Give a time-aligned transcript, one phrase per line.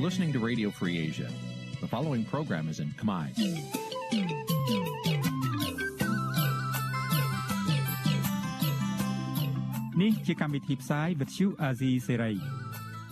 [0.00, 1.28] listening to Radio Free Asia.
[1.80, 3.26] The following program is in Khmer.
[10.02, 12.34] នេះជាកម្មវិធីផ្សាយ Vuthu Azizi Serai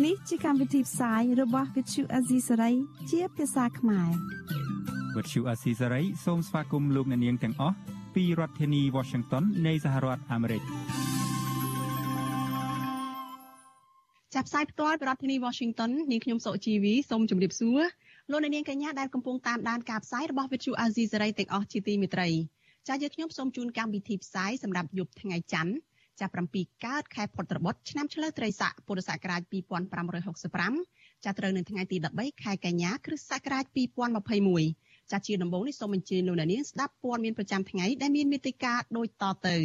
[0.05, 2.75] នេះជាកម្មវិធីផ្សាយរបស់ Vuthu Azizi Serai
[3.11, 4.11] ជាភាសាខ្មែរ
[5.15, 7.77] Vuthu Azizi Serai សូមស្វាគមន៍លោកអ្នកនាងទាំងអស់
[8.15, 10.63] ពីរដ្ឋធានី Washington នៃសហរដ្ឋអាមេរិក។
[14.39, 17.81] ចាប់ផ្សាយផ្ទាល់ពីរដ្ឋធានី Washington នាងខ្ញុំសុជីវីសូមជម្រាបសួរ
[18.31, 22.29] លោកអ្នកនាងកញ្ញាដែលកំពុងតាមដានការផ្សាយរបស់ Vuthu Azizi Saray ទាំងអស់ជាទីមេត្រី
[22.89, 25.75] ចា៎យើងខ្ញុំសូមជូនកម្មវិធីផ្សាយសម្រាប់យប់ថ្ងៃច័ន្ទ
[26.21, 29.43] ចាប់7កើតខែផុតត្របុត្រឆ្នាំឆ្លូវត្រីស័កពុរសករាជ
[30.29, 33.65] 2565ចាប់ត្រូវនៅថ្ងៃទី13ខែកញ្ញាគ្រិស្តសករាជ
[34.39, 39.57] 2021ចាជាដំបូងនេះសូមអញ្ជើញលោកអ្នកនាងស្ដាប់ព័ត៌មានប្រចាំថ្ងៃដែលមានមេតិការដូចតទៅ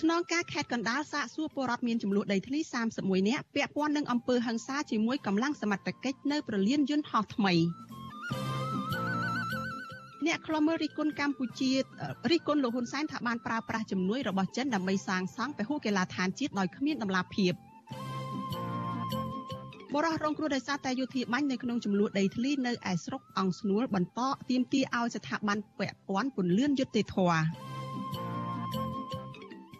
[0.00, 2.60] ស្នងការខេត្តកណ្ដាលសាកសួរពលរដ្ឋមានចំនួនដីធ្លី
[2.94, 7.54] 31នាក់ពាក់ព័ន្ធនឹងអំពើហិង្សាជាមួយកម្លាំងសមត្ថកិច្ចនៅប្រលានយន្តហោះថ្មី
[10.26, 11.70] អ្នកខ្លំមើលរិះគន់កម្ពុជា
[12.30, 17.52] រិះគន់លោកហ៊ុនសែនថាបានប្រើប្រាស់ជំនួយរបស់ចិនដើម្បីសាងសង់ពហុកីឡដ្ឋានជាតិដោយគ្មានដំណាភាព
[19.94, 27.75] បរិះរងគ្រោះដោយសារតែយោធាបាញ់នៅក្នុងចំនួនដីធ្លីនៅឯស្រុកអង្គស្នួលបន្តទាមទារឲ្យស្ថាប័នពាក់ព័ន្ធពន្លឿនយុត្តិធម៌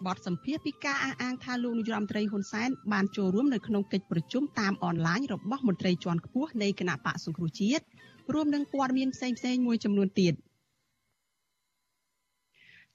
[0.05, 7.83] បទសម្ភាសពីការអះអាងថាលោកនាយរដ្ឋមន្ត្រីហ៊ុនសែនបានចូលរួមនៅក្នុងកិច្ចប្រជុំតាមអនឡាញរបស់មន្ត្រីជាន់ខ្ពស់នៃគណៈបកសង្គ្រោះជាតិ
[8.33, 10.33] រួមនឹងព័ត៌មានផ្សេងៗមួយចំនួនទៀត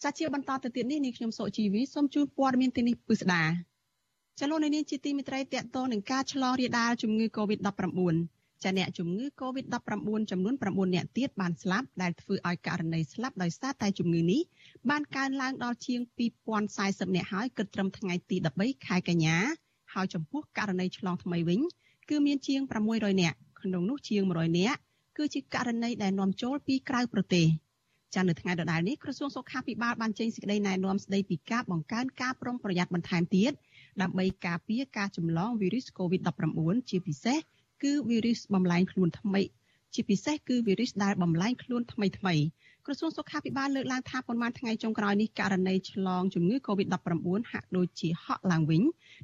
[0.03, 3.45] ចាជាបន្តទៅទៀតនេះនាងខ្ញុំសុជីវីសូមជូនព័ត៌មានទីនេះពិស្ដា
[4.41, 14.41] ចលនានេះជាទីមិត្តរីតកតនឹងការឆ្លងរាលដាលជំងឺ Covid-19 ចាអ្នកជំងឺ Covid-19 ចំនួន9អ្នកទៀតបានស្លាប់ដែលធ្វើឲ្យករណីស្លាប់ដោយសារតែជំងឺនេះ
[14.91, 16.01] បានកើនឡើងដល់ជាង
[16.59, 19.37] 2040អ្នកហើយគិតត្រឹមថ្ងៃទី13ខែកញ្ញា
[19.95, 21.61] ហើយចំពោះករណីឆ្លងថ្មីវិញ
[22.09, 24.77] គឺមានជាង600អ្នកក្នុងនោះជាង100អ្នក
[25.17, 27.47] គឺជាករណីដែលនាំចូលពីក្រៅប្រទេស
[28.15, 33.53] ចានៅថ្ងៃដដែលនេះក្រសួងសុខាភិបាលបានចេញសេចក្តីណែនាំស្តីពីការបង្កើនការប្រុងប្រយ័ត្នបន្ថែមទៀត
[34.03, 37.39] ដើម្បីការពារការចម្លងវីរុស COVID-19 ជាពិសេស
[37.83, 39.43] គឺវីរុសបំលែងខ្លួនថ្មី
[39.95, 42.35] ជាពិសេសគឺវីរុសដែលបំលែងខ្លួនថ្មីថ្មី
[42.87, 48.83] ក្រសួងសុខាភិបាលលើកឡើងថាប៉ុន្មានថ្ងៃចុងក្រោយនេះករណីឆ្លងជំងឺ Covid-19 ហាក់ដូចជាហក់ឡើងវិញ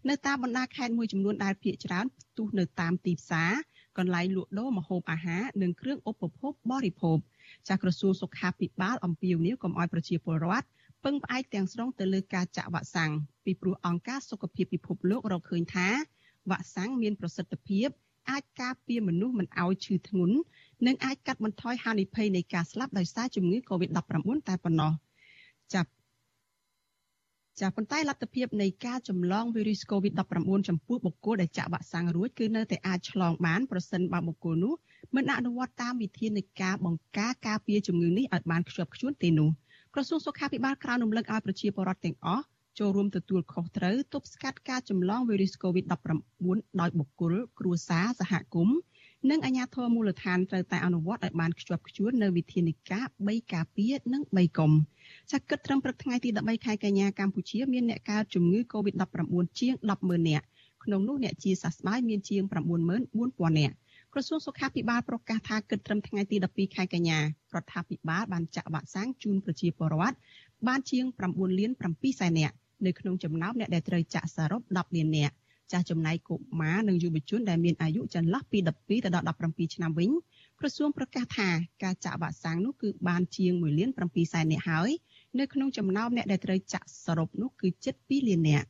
[0.08, 3.52] នៅតាមបណ្ដាខេត្តមួយចំនួនដែលភាគច្រើនផ្ទុះនៅតាមទីផ្សារ
[3.98, 7.18] កន្លែងលក់ដូរម្ហូបអាហារនិងគ្រឿងឧបភោគបរិភោគ
[7.68, 10.66] ចាស់ក្រសួងសុខាភិបាលអំពាវនាវកុំឲ្យប្រជាពលរដ្ឋ
[11.04, 13.10] ពឹងផ្អែកទាំងស្រុងទៅលើការចាក់វ៉ាក់សាំង
[13.44, 15.88] ពីព្រោះអង្គការសុខភាពពិភពលោករកឃើញថា
[16.50, 17.88] វ៉ាក់សាំងមានប្រសិទ្ធភាព
[18.31, 20.37] អាចការពារមនុស្សមិនឲ្យឈឺធ្ងន់
[20.87, 24.93] និងអាចកាត់បន្ថយហានិភ័យនៃការស្លាប់ដោយសារជំងឺ Covid-19 តែប៉ុណ្ណោះ
[25.75, 25.91] ចាប់
[27.61, 34.75] ចាប៉ុន្តែលទ្ធភាពនៃការចម្លងវីរុស COVID-19 ចំពោះបុគ្គលដែលចាក់វ៉ាក់សាំងរួចគឺនៅតែអាចឆ្លងបានប្រសិនបើបុគ្គលនោះ
[35.16, 39.50] មិនអនុវត្តតាមវិធានការបង្ការការពារជំងឺនេះឲ្យបានខ្ជាប់ខ្ជួនទេនោះ
[39.95, 42.45] ក្រសួងសុខាភិបាលក្រៅរំលឹកឲ្យប្រជាពលរដ្ឋទាំងអស់
[42.78, 48.78] ចូលរួមទទួលខុសត្រូវទប់ស្កាត់ការចម្លងវីរុស COVID-19 ដោយបុគ្គល គ្រួសារសហគមន៍
[49.31, 54.72] និងអាជ្ញាធរមូលដ្ឋានត្រូវតែអនុវត្តឲ្យបានខ្ជាប់ខ្ជួននៅវិធានការ3ការពារនិង3កុំ
[55.33, 59.05] ចាគិតត្រឹមព្រឹកថ្ងៃទី13ខែកញ្ញាកម្ពុជាមានអ្នកកើតជំងឺ Covid-19
[59.60, 60.47] ជាង100000នាក់
[60.84, 63.75] ក្នុងនោះអ្នកជាសះស្បើយមានជាង94000នាក់
[64.12, 67.25] ក្រសួងសុខាភិបាលប្រកាសថាគិតត្រឹមថ្ងៃទី12ខែកញ្ញារ
[67.62, 70.16] ដ្ឋាភិបាលបានចាក់វ៉ាក់សាំងជូនប្រជាពលរដ្ឋ
[70.66, 72.56] បានជាង9លាន7សែននាក់
[72.87, 75.34] នៅក្នុងចំណោមអ្នកដែលត្រូវចាក់សរុប10លាននាក់
[75.72, 80.11] ចាស់ចំណែកកុមារនិងយុវជនដែលមានអាយុចន្លោះពី12ទៅដល់17ឆ្នាំវិញ
[80.61, 81.49] ក្រសួងប្រកាសថា
[81.83, 84.91] ការចាក់វ៉ាក់សាំងនោះគឺបានជាង1លាន7សែននាក់ហើយ
[85.39, 88.69] នៅក្នុងចំណោមអ្នកដែលត្រូវចាក់សរុបនោះគឺជិត2លាននាក់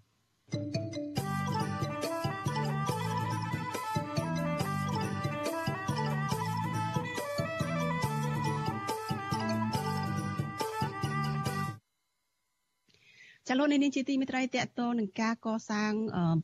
[13.50, 15.92] ចលនានេះជាទីមេត្រីតកតនឹងការកសាង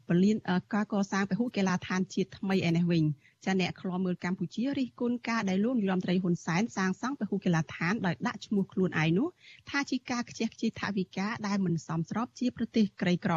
[0.08, 0.36] ពលាន
[0.74, 3.04] ការកសាងពហុកីឡដ្ឋានជាតិថ្មីឯនេះវិញ
[3.44, 9.28] ចាអ្នកខ្លោមើលកម្ពុជារិះគន់ការដែលលោកនាយរដ្ឋមន្ត្រីហ៊ុនសែនសាងសង់ពហុកីឡដ្ឋានដោយដាក់ឈ្មោះខ្លួនឯងនោះ
[9.70, 13.34] ថាជាការខ្ជះខ្ជាយថវិកាដែលមិនសមស្របជាប្រទេសក្រីក្រ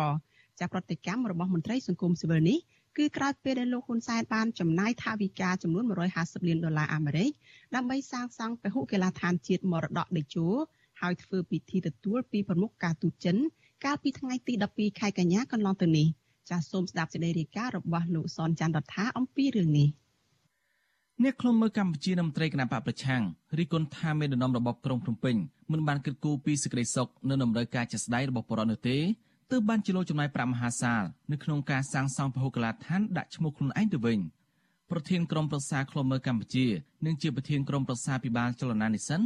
[0.60, 2.60] ចាប្រតិកម្មរបស់មន្ត្រីសង្គមស៊ីវិលនេះ
[2.98, 5.84] គឺក្រោយពេលដែលលោកហ៊ុនសែនបានចំណាយថវិកាចំនួន
[6.16, 7.30] 150លានដុល្លារអាមេរិក
[7.76, 10.48] ដើម្បីសាងសង់ពហុកីឡដ្ឋានជាតិមរតកដេជោ
[11.00, 13.38] ហើយធ្វើពិធីទទួលពីប្រមុខការទូតចិន
[13.86, 16.08] កាលពីថ្ងៃទី12ខែកញ្ញាកន្លងទៅនេះ
[16.50, 19.90] ចាសសូមស្ដាប់សេចក្តីរាយការណ៍របស់លោកសនច័ន្ទរដ្ឋាអំពីរឿងនេះ
[21.24, 23.22] អ្នកខ្លុំមើលកម្ពុជានៅមន្ត្រីគណៈបកប្រឆាំង
[23.60, 25.36] រីគុណថាមេដឹកនាំរបបក្រុងភ្នំពេញ
[25.72, 28.98] មិនបានគិតគូរពីសេចក្តីសុខនៅដំណើរការជាក់ស្ដែងរបស់ប្រជាពលរដ្ឋនោះទេ
[29.52, 34.20] ទើបបានជាលោចំណាយប្រាក់មហាសាលនៅក្នុងការសាងសង់ពហុកលាឋានដាក់ឈ្មោះខ្លួនឯងទៅវិញ
[34.92, 36.66] ប្រធានក្រុមប្រឹក្សាខ្លុំមើលកម្ពុជា
[37.06, 39.22] និងជាប្រធានក្រុមប្រឹក្សាពិបាលចលនានិសិន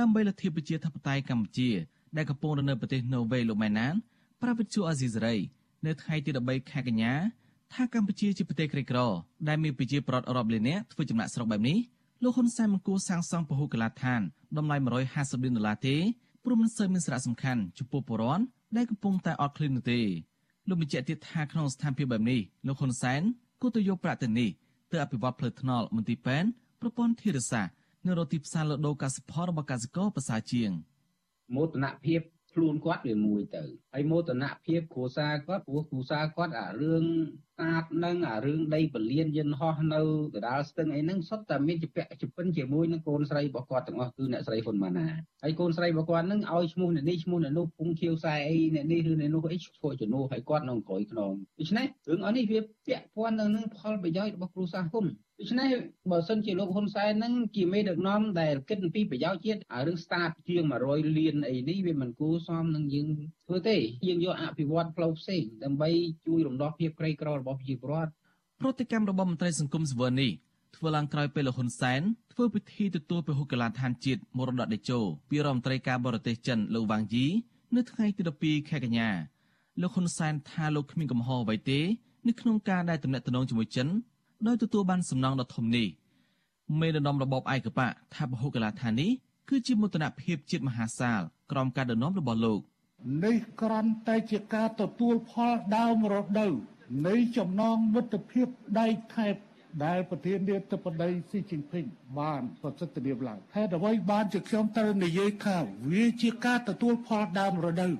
[0.00, 1.70] ដើម្បីលទ្ធិប្រជាធិបតេយ្យកម្ពុជា
[2.16, 3.94] ដែលកំពុងនៅប្រទេសណូវេលោកម៉ែណាន
[4.42, 5.36] ប្រាវិទ្យាអាស៊ីសេរី
[5.86, 7.12] នៅថ្ងៃទី13ខែកញ្ញា
[7.72, 8.98] ថាកម្ពុជាជាប្រទេសក្រីក្រ
[9.48, 11.78] ដែលមានប្រជាប្រដ្ឋរាប់លាននាក់ធ្វើចំណាក់ស្រុកបែបនេះ
[12.22, 14.20] លោកហ៊ុនសែនមិនគួរសាងសង់ពហុកីឡដ្ឋាន
[14.56, 14.76] តម្លៃ
[15.10, 15.96] 150លានដុល្លារទេ
[16.44, 18.44] ព្រោះមិនសូវមានសារៈសំខាន់ចំពោះប្រជាពលរដ្ឋ
[18.76, 20.00] ដែលកំពុងតែអត់ឃ្លាននោះទេ
[20.68, 23.22] លោកបញ្ជាក់ទៀតថាក្នុងស្ថានភាពបែបនេះលោកហ៊ុនសែន
[23.60, 24.50] គួរទៅយកប្រាក់ទៅនេះ
[24.92, 26.48] ទៅអភិវឌ្ឍផ្លូវថ្នល់មន្ទីរពេទ្យ
[26.80, 27.72] ប្រព័ន្ធធារាសាស្ត្រ
[28.06, 30.70] នៅរកទីផ្សារលក់ដូរកសិផលរបស់កសិករប្រសើរជាង
[31.56, 32.20] មោទនភាព
[32.52, 33.62] ខ្លួនគាត់វាមួយទៅ
[33.92, 37.04] ហើយមោទនភាពគ្រួសារគាត់ព្រោះគ្រួសារគាត់អារឿង
[37.62, 40.00] តាតនឹងអារឿងដីពលានយន្តហោះនៅ
[40.34, 45.12] កដាលស្ទឹងអីហ្នឹងសុទ្ធតែមានជាពាក់ជាពិនជាមួយនឹងកូនស្រីរបស់គាត់ទាំងអស់គឺអ្នកស្រីហ៊ុនម៉ាណែត
[45.42, 55.06] ហើយកូនស្រីរបស់គាត់ហ្នឹងឲ្យឈ្មោះអ្នកនេះឈ្មោះអ្នកនោះពុងខៀវខ្សែអីអ្នកនេះឬអ្នកនោះអីធ្វើជំនួសឲ្យគាត់នៅក្រោយខ្នងដូច្នេះរឿងអស់នេះវាពាក់ព័ន្ធទៅនឹងផលប្រយោជន៍របស់គ្រួសារហ៊ុន
[55.40, 55.70] ដូច្នេះ
[56.10, 63.08] បើសិនជាលោកហ៊ុនសែនហ្នឹងជាមេដឹកនាំដែលគិតអំពីប្រយោជន៍ជាតិអារឿង start ជាង100លានអីនេះវាមិនគួរសមនឹងយើង
[63.46, 63.76] ធ្វើទេ
[64.06, 65.90] យើងយកអភិវឌ្ឍផ្លូវផ្សេងដើម្បី
[66.26, 68.12] ជួយរំដោះភាពក្រីក្ររបស់ប្រជាពលរដ្ឋ
[68.60, 70.32] ប្រតិកម្មរបស់មន្ត្រីសង្គមសវននេះ
[70.76, 72.00] ធ្វើឡើងក្រោយពេលលោកហ៊ុនសែន
[72.32, 74.98] ធ្វើពិធីទទួលពហុកីឡាឋានជាតិមរតកតេជោ
[75.30, 77.26] ពីរដ្ឋមន្ត្រីការបរទេសចិនលោកវ៉ាងយី
[77.76, 79.08] នៅថ្ងៃទី12ខែកញ្ញា
[79.80, 81.80] លោកហ៊ុនសែនថាលោកគ្មានកំហុសអ្វីទេ
[82.26, 83.88] នៅក្នុងការដែលទំនាក់ទំនងជាមួយចិន
[84.46, 85.86] ដោយទទួលបានសំណងដ៏ធំនេះ
[86.80, 89.10] មេដឹកនាំរបបឯកបកថាពហុកីឡាឋាននេះ
[89.48, 91.20] គឺជាមោទនភាពជាតិមហាសាល
[91.50, 92.60] ក្រោមការដឹកនាំរបស់លោក
[93.24, 96.52] នេះគ្រាន់តែជាការទទួលផលដើមរដូវ
[97.06, 98.46] នៃចំណងមិត្តភាព
[98.80, 99.34] ដៃថែប
[99.84, 101.86] ដែលប្រធានាធិបតីស៊ីជីនភីង
[102.18, 105.56] បានប្រសិទ្ធភាពឡើងហេតុអ្វីបានជាខ្ញុំត្រូវនិយាយថា
[105.92, 107.92] វាជាការទទួលផលដើមរដូវ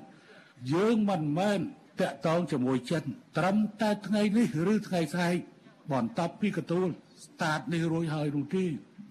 [0.72, 1.60] យើងមិនមែន
[2.00, 3.02] តាក់ទងជាមួយចិន
[3.38, 5.36] ត្រឹមតែថ្ងៃនេះឬថ្ងៃស្អែក
[5.92, 6.88] បន្ទាប់ពីកទួល
[7.24, 8.64] ស្តាតនេះរួចហើយនោះទេ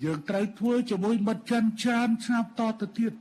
[0.03, 3.13] យើងត្រូវធ្វើជាមួយមិត្តចិនច្រើនឆ្នាំតទៅទៀត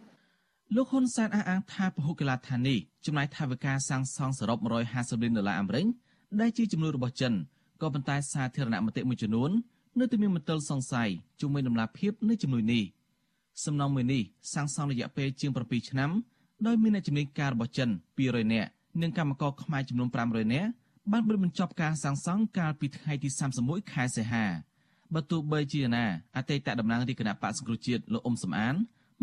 [0.77, 4.59] លោកហ៊ុនសែនអះអាងថាពហុកីឡាដ្ឋាននេះចំណាយថវិកាសាងសង់សរុប
[4.93, 5.87] 150លានដុល្លារអាមេរិក
[6.41, 7.33] ដែលជាចំនួនរបស់ចិន
[7.83, 9.51] ក៏ប៉ុន្តែសាធារណមតិមួយចំនួន
[9.99, 11.09] នៅតែមានមន្ទិលសង្ស័យ
[11.41, 12.85] ជុំវិញដំណាភាពនៃចំនួននេះ
[13.65, 14.23] សំណងមួយនេះ
[14.55, 16.11] សាងសង់រយៈពេលជាង7ឆ្នាំ
[16.67, 17.89] ដោយមានអ្នកជំនាញការរបស់ចិន
[18.21, 18.69] 200នាក់
[19.03, 20.71] និងកម្មករខ្មែរចំនួន500នាក់
[21.13, 23.29] បានបិទបញ្ចប់ការសាងសង់កាលពីថ្ងៃទី
[23.61, 24.45] 31ខែសីហា
[25.15, 26.05] បើទោះបីជាណា
[26.37, 28.75] អតីតតំណាងរាជគណៈបក្សសង្គ្រោះជាតិលោកអ៊ុំសំអាន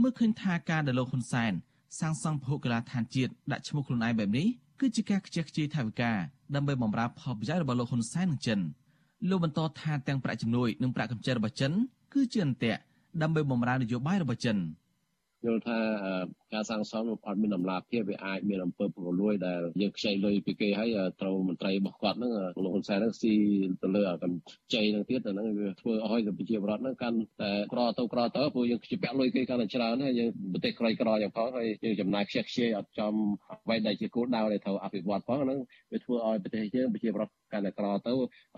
[0.02, 1.54] មើលឃើញថាការដែលលោកហ៊ុនសែន
[2.00, 4.48] សាងសង់ភូកីឡាឋានជាតិដាក់ឈ្មោះខ្លួនឯងបែបនេះ
[4.80, 6.12] គឺជាការខ្ជះខ្ជាយថវិកា
[6.56, 8.60] ដើម្បីបម្រើផលប្រយោជន៍របស់លោកហ៊ុនសែននិងចិន
[9.30, 11.72] លោកបន្តថាទាំងប្រាក់ជំនួយនិងប្រាក់កម្ចីរបស់ចិន
[12.14, 12.80] គឺជាអន្ទាក់
[13.22, 14.58] ដើម្បីបម្រើនយោបាយរបស់ចិន។
[15.46, 15.80] យល់ថា
[16.54, 20.90] ការសាងសង់នោះអត់មានដំណាភាពវាអាចមានអំពើពុករលួយដែលយើងខ្ចីលុយពីគេហើយ
[21.22, 22.32] ត្រូវមន្ត្រីរបស់គាត់ហ្នឹង
[22.64, 23.34] លោកហ៊ុនសែនហ្នឹងស៊ី
[23.82, 33.14] ទៅលើកម្ចីហ្នឹងទៀតហ្នឹងវាធ្វើឲ្យប្រជាពលរដ្ឋហ្នឹងកាន់តែក្រទៅក្រទៅព្រោះយើងជាពាក់លុយគេកាន់តែច្រើនហើយយើងប្រទេសក្រីក្រយ៉ាងផងហើយយើងចំណាយខ្ជះខ្ជាយអត់ចំ
[33.52, 35.60] អ្វីដែលជាគោលដៅដែលត្រូវអភិវឌ្ឍផងហ្នឹង
[35.92, 38.12] វាធ្វើឲ្យប្រទេសយើងប្រជាពលរដ្ឋកាន់តែក្រទៅ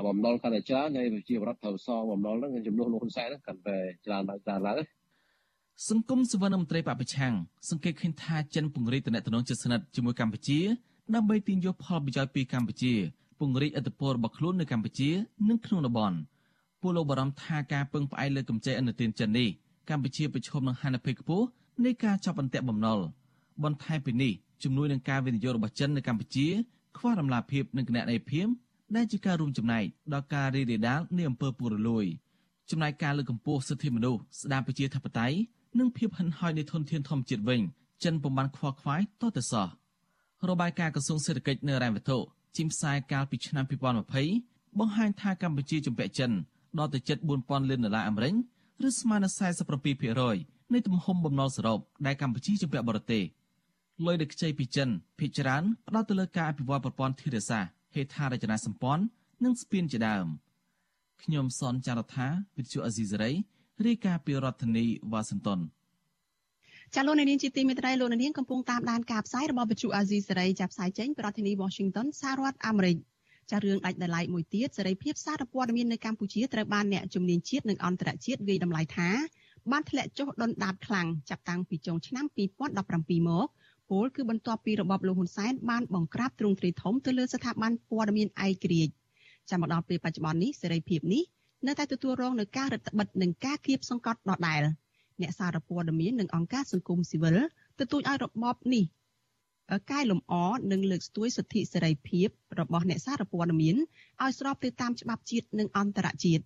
[0.07, 5.00] បំណុលកាន់តែច្រើនហើយប្រជាពលរដ្ឋត្រូវសងបំណុលហ្នឹងចំនួនលោកហ៊ុនសែនហ្នឹងកាន់តែច្រើនឡើងច្រើនឡើង
[5.89, 7.33] សង្គមសវនមន្ត្រីបពប្រឆាំង
[7.69, 10.59] សង្កេតឃើញថាចិនពង្រីកតំណែងជិតស្និទ្ធជាមួយកម្ពុជា
[11.15, 12.93] ដើម្បីទាញយកផលប្រយោជន៍ពីកម្ពុជា
[13.39, 15.09] ពង្រីកឥទ្ធិពលរបស់ខ្លួននៅកម្ពុជា
[15.49, 16.17] និងក្នុងតំបន់
[16.81, 19.49] ពលលោកបារម្ភថាការពឹងផ្អែកលើកម្ចីឥណទានចិននេះ
[19.89, 21.45] កម្ពុជាប្រឈមនឹងហានិភ័យខ្ពស់
[21.85, 22.99] នៃការចាប់អន្ទាក់បំណុល
[23.63, 24.33] បន្ថែមពីនេះ
[24.63, 26.47] ជំនួយនឹងការវិនិយោគរបស់ចិននៅកម្ពុជា
[26.97, 28.47] ខ្វះដំណាភាពនិងគណនេយ្យភាព
[28.95, 29.83] ដែលជាការរួមចំណែក
[30.13, 32.05] ដល់ការរីករាលដាលនៃអំពើពុករលួយ
[32.69, 35.37] ចំណែកការលើកកម្ពស់សិទ្ធិមនុស្សស្ដារប្រជាធិបតេយ្យ
[35.79, 37.61] និងភាពហិនហោចនៃធនធានធម្មជាតិវិញ
[38.03, 39.67] ចិនពុំបានខ្វល់ខ្វាយតទៅសោះ
[40.49, 42.17] របាយការណ៍ក្រសួងសេដ្ឋកិច្ចនៅរ៉ែវត្ថុ
[42.57, 43.65] ជីមផ្សាយកាលពីឆ្នាំ
[44.21, 46.31] 2020បង្ហាញថាកម្ពុជាជំពាក់ចិន
[46.79, 48.33] ដល់ទៅជិត4000លានដុល្លារអាមេរិក
[48.87, 49.33] ឬស្មើនឹង
[50.01, 53.23] 47%នៃទំហំបំណុលសរុបដែលកម្ពុជាជំពាក់បរទេស
[54.05, 59.03] លុយដែលខ្ចីពីចិនភាគច្រើនផ្ដោតទៅលើការអភិវឌ្ឍប្រព័ន្ធធារាសាស្ត្រហេដ្ឋារចនាសម្ព័ន្ធ
[59.43, 60.27] និងស្ពានជាដើម
[61.23, 63.31] ខ្ញុំសនចាររថាវិទ្យុអេស៊ីសេរី
[63.87, 65.59] រាយការណ៍ពីរដ្ឋធានីវ៉ាស៊ីនតោន
[66.95, 72.97] ចាលោកនាងជាទីមេត្រីលោកនាងកំពុងតាមដានការផ្សាយរបស់វិទ្យុអាស៊ីសេរីចាប់ផ្សាយចេញពីរដ្ឋធានី Washington សហរដ្ឋអាមេរិក
[73.51, 79.09] ចារឿងដាច់ដライមួយទៀតសេរីភាពសារព័ត៌មាននៅកម្ពុជាត្រូវបានអ្នកជំនាញជាតិនិងអន្តរជាតិវាយតម្លៃថា
[79.71, 82.25] បានធ្លាក់ចុះដុនដាបខ្លាំងចាប់តាំងពីចុងឆ្នាំ
[82.77, 83.47] 2017មក
[83.89, 88.93] ពលគឺបន្ទាប់ពីរបបលោកហ៊ុនសែនបានបង្ក្រាបទ្រង់ទ្រាយធំទៅលើស្ថាប័នព័ត៌មានឯករាជ្យ
[89.49, 91.23] ចាំមកដល់ពេលបច្ចុប្បន្ននេះសេរីភាពនេះ
[91.67, 94.61] នៅតែទទួលរងនឹងការរឹតបន្តឹងនិងការគៀបសង្កត់ដដែល
[95.21, 97.37] អ្នកសារព័ត៌មាននិងអង្គការសង្គមស៊ីវិល
[97.79, 98.85] ទទូចឲ្យរបបនេះ
[99.91, 100.33] កែលម្អ
[100.71, 102.27] និងលើកស្ទួយសិទ្ធិសេរីភាព
[102.59, 103.75] របស់អ្នកសារព័ត៌មាន
[104.21, 106.43] ឲ្យស្របទៅតាមច្បាប់ជាតិនិងអន្តរជាតិ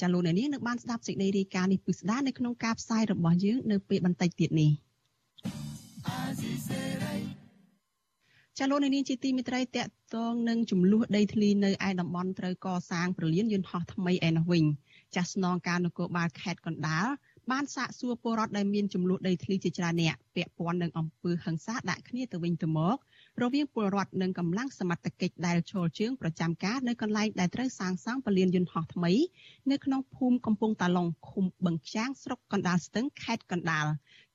[0.00, 4.70] ចាលោកអ្នកនាងនឹងបានស្ដាប់សេចក្តីរាយការណ៍នេះពិស្ដានៅក្នុងការផ្សាយរបស់យើងនៅពេលបន្តិចទៀតនេះ
[6.00, 7.09] ចាលោក
[8.58, 14.64] អ្នកនាងជាទីមេត្រីតកតងនឹងចំនួនដីធ្លីនៅឯតំបន់ត្រូវកសាងប្រលានយន្តហោះថ្មីឯនោះវិញ
[15.14, 17.06] ចាស់ស្នងការនគរបាលខេត្តកណ្ដាល
[17.50, 22.96] បានសាកសួរពលរដ្ឋដែលមានចំនួនដីធ្លីជាច្រើនអ្នកពាក់ព័ន្ធនឹងអំពើហិង្សាដាក់គ្នាទៅវិញទៅមក
[23.42, 29.12] រវាងពលរដ្ឋនិងកម្លាំងសមត្ថកិច្ចដែលឈលជើងប្រចាំការនៅកន្លែងដែលត្រូវសាងសង់ពលានយន្តហោះថ្មី
[29.70, 33.86] នៅក្នុងភូមិកំពង់តាឡុងឃុំបឹងខ្យាងស្រុកកណ្ដាលស្ទឹងខេត្តកណ្ដាល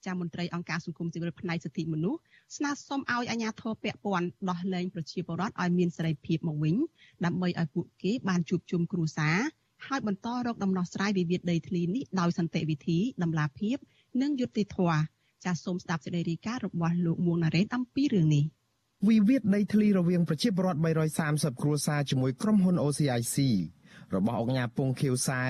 [0.05, 2.19] ចាមន្ត្រីអង្គការសង្គមស៊ីវិលផ្នែកសិទ្ធិមនុស្ស
[2.57, 6.75] ស្នើសុំឲ្យអាជ្ញាធរពាក់ព័ន្ធដោះលែងប្រជាពលរដ្ឋឲ្យមានសេរីភាពមកវិញ
[7.25, 9.37] ដើម្បីឲ្យពួកគេបានជួបជុំគ្រួសារ
[9.87, 13.77] ហើយបន្តរកដំណោះស្រាយវិវាទដីធ្លីនេះដោយសន្តិវិធីតម្លាភាព
[14.21, 14.99] និងយុត្តិធម៌
[15.45, 18.43] ចាសសូមស្ដាប់សេចក្តីរាយការណ៍របស់លោកមួងណារ៉េតអំពីរឿងនេះ
[19.09, 20.79] វិវាទដីធ្លីរវាងប្រជាពលរដ្ឋ
[21.21, 23.37] 330គ្រួសារជាមួយក្រុមហ៊ុន OCIC
[24.15, 25.43] របស់អង្គការពងខៀវសែ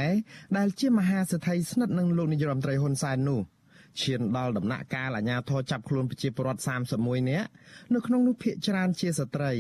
[0.57, 3.41] ដែលជាមហាសេដ្ឋីស្និទ្ធនឹងលោកនាយរដ្ឋមន្ត្រីហ៊ុនសែននោះ
[4.02, 6.62] ឈានដល់ដំណាក់កាលអាជ្ញាធរចាប់ខ្លួនប្រជាពលរដ្ឋ
[6.96, 7.48] 31នាក់
[7.94, 9.54] នៅក្នុងនោះភ ieck ច្រើនជាស្ត្រី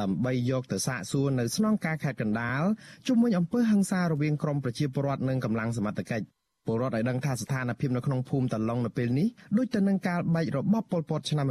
[0.00, 2.62] ដើម្បីយកទៅសាកសួរនៅស្នងការខេត្តកណ្ដាល
[3.06, 6.26] ជុំវិញអំពើហិង្សារវាងក្រុមប្រជាពលរដ្ឋនិងកម្លាំងសមត្ថកិច្ច
[6.66, 11.46] ពលរដ្ឋឲ្យដឹងថាស្ថានភាពនៅក្នុងភូមិតឡុងនៅពេលនេះដូចទៅនឹងកាលបែករបបប៉ុលពតឆ្នាំ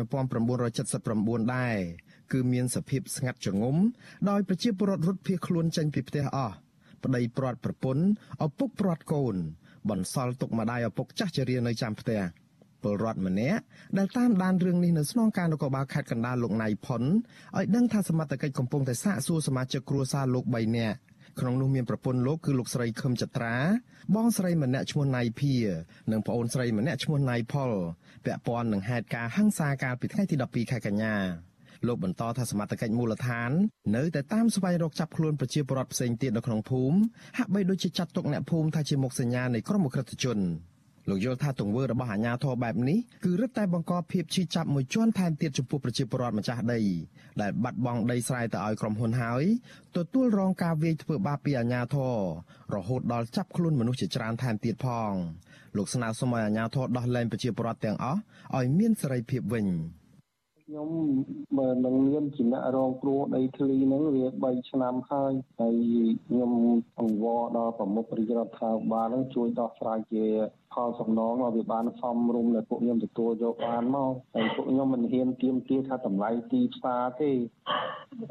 [0.74, 1.78] 1979ដែរ
[2.32, 3.75] គឺមានសភាពស្ងាត់ជ្រងំ
[4.30, 6.56] ដោយប្រជាពលរដ្ឋរត់ភៀសខ្លួនចេញពីផ្ទះអស់
[7.04, 8.06] ប្តីព្រាត់ប្រពន្ធ
[8.46, 9.36] ឪពុកព្រាត់កូន
[9.89, 12.21] បន្សល់ទុកម្ដាយឪពុកចាស់ជរានៅចាំផ្ទះ
[12.83, 13.61] ពលរដ្ឋម្នាក់
[13.97, 20.97] ដែលតាមដានរឿងនេះនៅស្នងការនគរបាលខេត្តកណ្ដាលលោកណៃផុនឲ្យដឹងថាសមត្ថកិច្ចកំពុងតែសាកសួរសមាជិកគ្រួសារលោក3នាក់
[21.39, 23.55] ក្នុងនោះមានប្រពន្ធលោកគឺលោកស្រីខឹមចត្រា
[24.15, 25.53] បងស្រីម្នាក់ឈ្មោះណៃភា
[26.11, 27.71] និងប្អូនស្រីម្នាក់ឈ្មោះណៃផល
[28.25, 31.15] ពាក់ព័ន្ធនឹងហេតុការណ៍ហិង្សាកាលពីថ្ងៃទី12ខែកញ្ញា
[31.88, 33.51] លោកបន្តថាសមត្ថកិច្ចមូលដ្ឋាន
[33.95, 36.97] នៅតែតាមស្វែងរកចាប់ខ្លួនប្រជាពលរដ្ឋផ្សេងទៀតនៅក្នុងភូមិ
[37.38, 40.39] ហាក់បីដូចជាចាត់ទុកអ្នកភូមិថាជាមុខសញ្ញានៃក្រុមអក្រិតជន
[41.09, 46.79] លោកយល់ថាទង្វើរបស់អាជ្ញាធរបែបនេះគឺរឹតតែបង្កភាពឈឺចាប់មួយជាន់ថែមទៀតចំពោះប្រជាពលរដ្ឋម្ចាស់ដី
[47.41, 49.43] ដែលបាត់បង់ដីស្រែទៅឲ្យក្រុមហ៊ុនហើយ
[49.97, 52.17] ទទួលរងការវាយធ្វើបាបពីអាជ្ញាធរ
[52.75, 55.11] រហូតដល់ចាប់ខ្លួនមនុស្សជាច្រើនថែមទៀតផង
[55.77, 58.19] លោកស្នើសុំឲ្យអាជ្ញាធរដោះលែងប្រជាពលរដ្ឋទាំងអស់
[58.57, 59.67] ឲ្យមានសេរីភាពវិញ
[60.72, 60.92] ខ្ញុំ
[61.58, 65.75] បើនឹងមានជាអ្នករងគ្រោះដីធ្លីហ្នឹងវា3ឆ្នាំហើយហើយ
[66.28, 66.51] ខ្ញុំ
[67.00, 70.25] អង្វរដល់ប្រមុខរាជរដ្ឋាភិបាលហ្នឹងជួយដោះស្រាយជា
[70.74, 77.32] ផលសំណងឲ្យវាបានសមរម្យដែលពួកខ្ញុំទទួលយកបានមកហើយពួកខ្ញុំមិនហ៊ានទៀមទាថាតម្លៃទីផ្សារទេ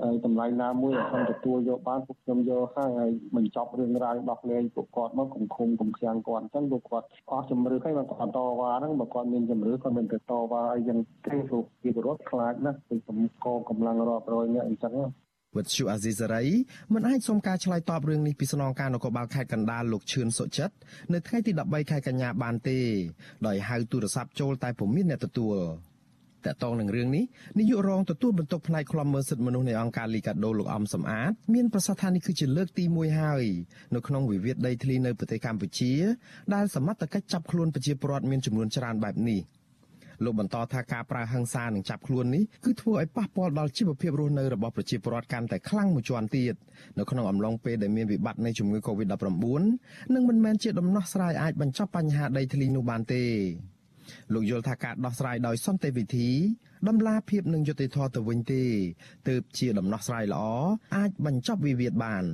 [0.03, 14.95] ហើយតម្លៃណាមួយឲ្យខ្ញុំទទួលយកបានពួកខ្ញុំយកហើយហើយបញ្ចប់រឿងរ៉ាវដោះលែងពួកគាត់មកគុំឃុំគុំខាំងគាត់អញ្ចឹងពួកគាត់អស់ជំរឿហើយមកគាត់តវ៉ាហ្នឹងបើគាត់មានជំរឿគាត់មិនទៅតវ៉ាអីយ៉ាងទេព្រោះពីពលរដ្ឋខ្លាចណាស់ពីកម្កកម្លាំងរាប់រយនាក់អញ្ចឹង
[15.57, 16.45] វិទ្យុអាស៊ីសេរី
[16.95, 20.75] មិនអាចសុំការឆ្លើយតបរឿងនេះពីស្នងការនគរបាលខេត្តកណ្ដាលលោកឈឿនសុចិត្ត
[21.13, 22.79] នៅថ្ងៃទី13ខែកញ្ញាបានទេ
[23.47, 25.57] ដោយហៅទូរស័ព្ទចូលតែពុំមានអ្នកទទួល
[26.47, 27.25] តកតងនឹងរឿងនេះ
[27.59, 33.45] នាយករងទទួលបន្ទុកផ្នែកខ្លំមើលសិទ្ធិមនុស្សនៃអង្គការលីកាដូលោកអំសំអាតមានប្រសាសន៍ថានេះគឺជាលើកទី1ហើយ
[33.95, 35.93] នៅក្នុងវិវាទដីធ្លីនៅប្រទេសកម្ពុជា
[36.55, 39.41] ដែលសមត្ថកិច្ចចាប់ខ្លួនប្រជាពលរដ្ឋមានចំនួនច្រើនបែបនេះ។
[40.25, 46.55] លោកបន្តថាការប្រើហិង្សានិងចាប់ខ្លួននេះគឺធ្វើឲ្យប៉ះពាល់ដល់ជីវភាពរស់នៅរបស់ប្រជាពលរដ្ឋកាន់តែខ្លាំងមួយជាន់ទៀត
[46.99, 49.63] នៅក្នុងអំឡុងពេលដែលមានវិបត្តិនៃជំងឺ Covid-19
[50.15, 53.25] និងមិនមែនជាដំណោះស្រាយអាចបញ្ចប់បញ្ហាដីធ្លីនោះបានទេ
[54.35, 56.29] លោកយល់ថាការដោះស្រាយដោយសន្តិវិធី
[56.89, 58.65] ដំឡាភាពនិងយុត្តិធម៌ទៅវិញទេ
[59.29, 60.45] ទើបជាដំណោះស្រាយល្អ
[60.97, 62.25] អាចបញ្ចប់វិវាទបាន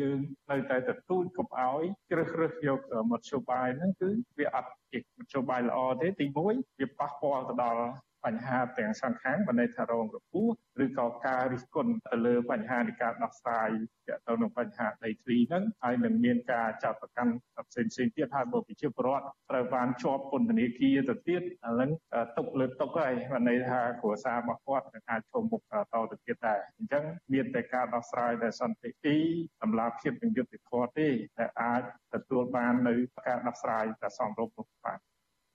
[0.00, 0.18] យើង
[0.50, 2.80] នៅតែទទូចកុំឲ្យជ្រើសរើសយក
[3.10, 7.82] មធ្យោបាយហ្នឹងគឺវាអត់ជាមធ្យោបាយល្អទេទី1វាប៉ះពាល់ទៅដល់
[8.26, 13.70] បញ្ហាទាំងសងខាងបណ្ដេថារងរបួសឬក៏ការរិះគន់ទៅលើបញ្ហានៃការដោះស្រាយ
[14.08, 17.32] ទាក់ទងនឹងបញ្ហាដីធ្លីហ្នឹងហើយនឹងមានការចាប់ប្រកាន់
[17.68, 21.90] ផ្សេងផ្សេងទៀតហើយបើប្រជាពលរដ្ឋត្រូវបានជាប់ពន្ធនាគារទៅទៀតអាហ្នឹង
[22.38, 29.16] ຕົកលើຕົកហើយបានន័យថាគ្រួសាររបស់គាត់នឹងអាចឈោមមុខតទៅទៀតដែរអញ្ចឹងមានតែការដោះស្រាយដែលសន្តិទី
[29.62, 31.82] តម្លាភាពនិងយុត្តិធម៌ទេដែលអាច
[32.14, 32.94] ទទួលបាននៅ
[33.26, 34.98] ការដោះស្រាយដែលសមរម្យនោះបាទ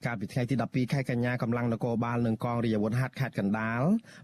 [0.06, 3.82] កាលពីថ្ងៃទី12ខែកញ្ញាកម្លាំងនគរបាលនិងកងរាជអាវុធហត្ថខេត្តកណ្ដាល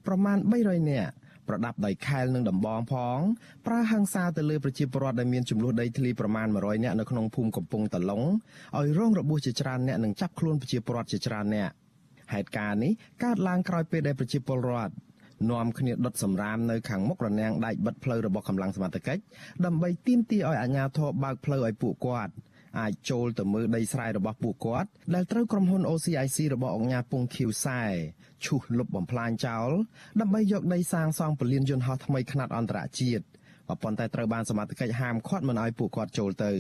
[0.08, 1.12] ប្រមាណ300នាក់
[1.48, 3.20] ប្រដាប់ដោយខែលនិងដំបងផង
[3.68, 8.22] ប្រើហិង្សាទៅលើប្រជាពលរដ្ឋដែលមានចំនួនដីធ្លីប្រមាណ100នាក់នៅក្នុងភូមិកំពង់តឡុង
[8.78, 11.70] ឲ្យរងរបួសជាច្រើនអ្នកនិងចាប់ខ្លួនប្រជាពលរដ្ឋជាច្រើនអ្នក
[12.34, 12.92] ហេតុការណ៍នេះ
[13.24, 14.94] កើតឡើងក្រោយពេលដែលប្រជាពលរដ្ឋ
[15.52, 19.22] នាំគ្នាដុតសម្រាមនៅខាងមុខរនាំងដែកបិទផ្លូវរបស់កម្លាំងសមត្ថកិច្ច
[19.66, 22.34] ដើម្បីទាមទារឲ្យអាជ្ញាធរបើកផ្លូវឲ្យពួកគាត់
[22.80, 27.82] អាចចូលទៅមើលដីស្រែរបស់ពួកគាត់ដែលត្រូវក្រុមហ៊ុន OCIC របស់អង្គការពងខៀវសែ
[28.46, 29.70] ឈូសលុបបំផ្លាញចោល
[30.22, 33.24] ដើម្បីយកដីសាងសង់ពលានយន្តហោះថ្មីខ្នាតអន្តរជាតិ
[33.70, 36.52] ក៏ប៉ុន្តែត្រូវបានសមត្ថកិច្ចហាមឃាត់មិនឲ្យពួកគាត់ចូលទៅ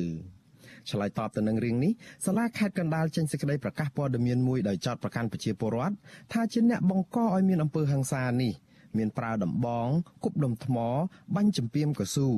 [0.89, 1.91] ឆ្លើយតបទៅនឹងរឿងនេះ
[2.25, 5.95] សាលាខេត្តកណ្ដាលចេញសេចក្តីប្រកាសព័ត៌មានមួយដោយចោទប្រកាន់ប្រជាពលរដ្ឋ
[6.33, 8.53] ថាជាអ្នកបង្កឲ្យមានអំពើហិង្សានេះ
[8.97, 9.87] មានប្រើដំបង
[10.23, 10.77] គប់ដុំថ្ម
[11.35, 12.29] បាញ់ចំពីមកស៊ូ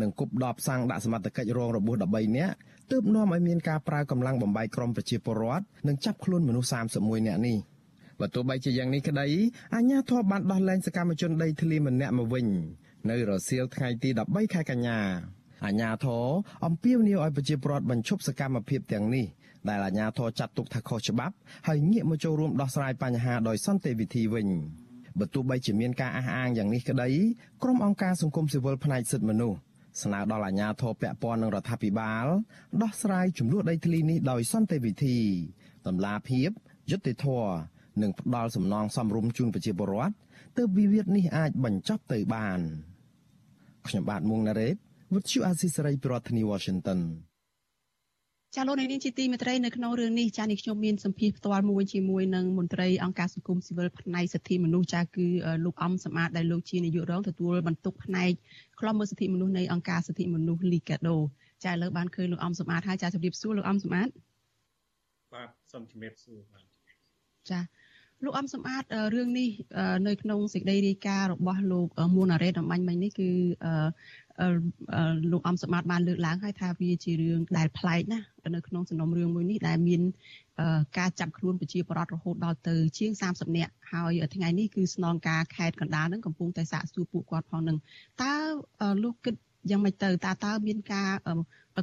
[0.00, 2.56] និងគប់ដបសាំងដាក់សមត្ថកិច្ចរងរបួស13នាក់
[2.90, 7.56] ទើបនាំឲ្យមានការប្រើកម្លាំងបំបីក្រុមប្រជាពលរដ្ឋនិងចាប់ខ្លួនមនុស្ស31នាក់នេះ
[8.20, 9.26] បើទោះបីជាយ៉ាងនេះក្តី
[9.74, 12.46] អាជ្ញាធរបានដោះលែងសកម្មជនដីធ្លីម្នាក់មកវិញ
[13.10, 14.98] នៅរសៀលថ្ងៃទី13ខែកញ្ញា
[15.64, 16.24] អាជ្ញាធរ
[16.66, 19.26] អំពាវនាវឲ្យប្រជាពលរដ្ឋបញ្ឈប់សកម្មភាពទាំងនេះ
[19.68, 21.34] ដែលអាជ្ញាធរចាត់ទុកថាខុសច្បាប់
[21.68, 24.48] ហើយងាកមកចូលរួមដោះស្រាយបញ្ហាដោយសន្តិវិធីវិញ
[25.18, 27.08] បើទោះបីជាមានការអះអាងយ៉ាងនេះក្តី
[27.62, 29.58] ក្រុមអង្គការសង្គមស៊ីវិលផ្នែកសិទ្ធិមនុស្ស
[30.02, 32.26] ស្នើដល់អាជ្ញាធរពាក់ព័ន្ធនឹងរដ្ឋាភិបាល
[32.82, 35.18] ដោះស្រាយចំនួនដីធ្លីនេះដោយសន្តិវិធី
[35.86, 36.50] តម្លាភាព
[36.90, 37.52] យុត្តិធម៌
[38.02, 40.14] និងផ្ដល់សំណងសមរម្យជូនប្រជាពលរដ្ឋ
[40.56, 42.60] ទើបវិវាទនេះអាចបញ្ចប់ទៅបាន
[43.86, 44.76] ខ្ញុំបាទមុងណារ៉េត
[45.14, 47.00] វិទ្យុអាស៊ីសេរីប្រធានាធិបតី Washington
[48.56, 55.26] ចាលោកនាងជាទីមេត្រីនៅក្នុងរឿងនេះចានេះខ្ញុំមានសម្ភារផ្ទាល់មួយជាមួយនឹងមន្ត្រីអង្គការសង្គមស៊ីវិលផ្នែកសិទ្ធិមនុស្សចាគឺ
[55.64, 58.32] លោកអំសម្បត្តិដែលលោកជានាយករងទទួលបន្ទុកផ្នែក
[58.80, 61.16] ខ្លំមើលសិទ្ធិមនុស្សនៃអង្គការសិទ្ធិមនុស្ស Liga do
[61.64, 64.12] ចាឥឡូវបានឃើញលោកអំសម្បត្តិហើយចាជម្រាបសួរលោកអំសម្បត្តិ
[65.34, 66.64] បាទសូមជម្រាបសួរបាទ
[67.50, 67.60] ចា
[68.24, 69.48] លោកអំសម្បត្តិរឿងនេះ
[70.06, 73.30] នៅក្នុងសេចក្តីរាយការណ៍របស់លោកមួនអារ៉េតអំបញ្ញមិញនេះគឺ
[75.32, 80.02] លោកអំសម្បត្តិបានលើកឡើងហើយថាវាជារឿងដែលប្លែកណាស់នៅក្នុងសំណុំរឿងមួយនេះដែលមាន
[80.98, 87.76] ការចាប់ខ្លួនប្រជាពលរដ្ឋរហូតដល់ទៅជាង30នាក់ហើយថ្ងៃនេះគឺស្នងការខេត្តកណ្ដាលនឹងកំពុងតែសាកសួរពួកគាត់ផងនឹង
[88.22, 88.32] តើ
[89.02, 89.34] លោកគិត
[89.70, 91.08] យ៉ាងម៉េចទៅតើតើមានការ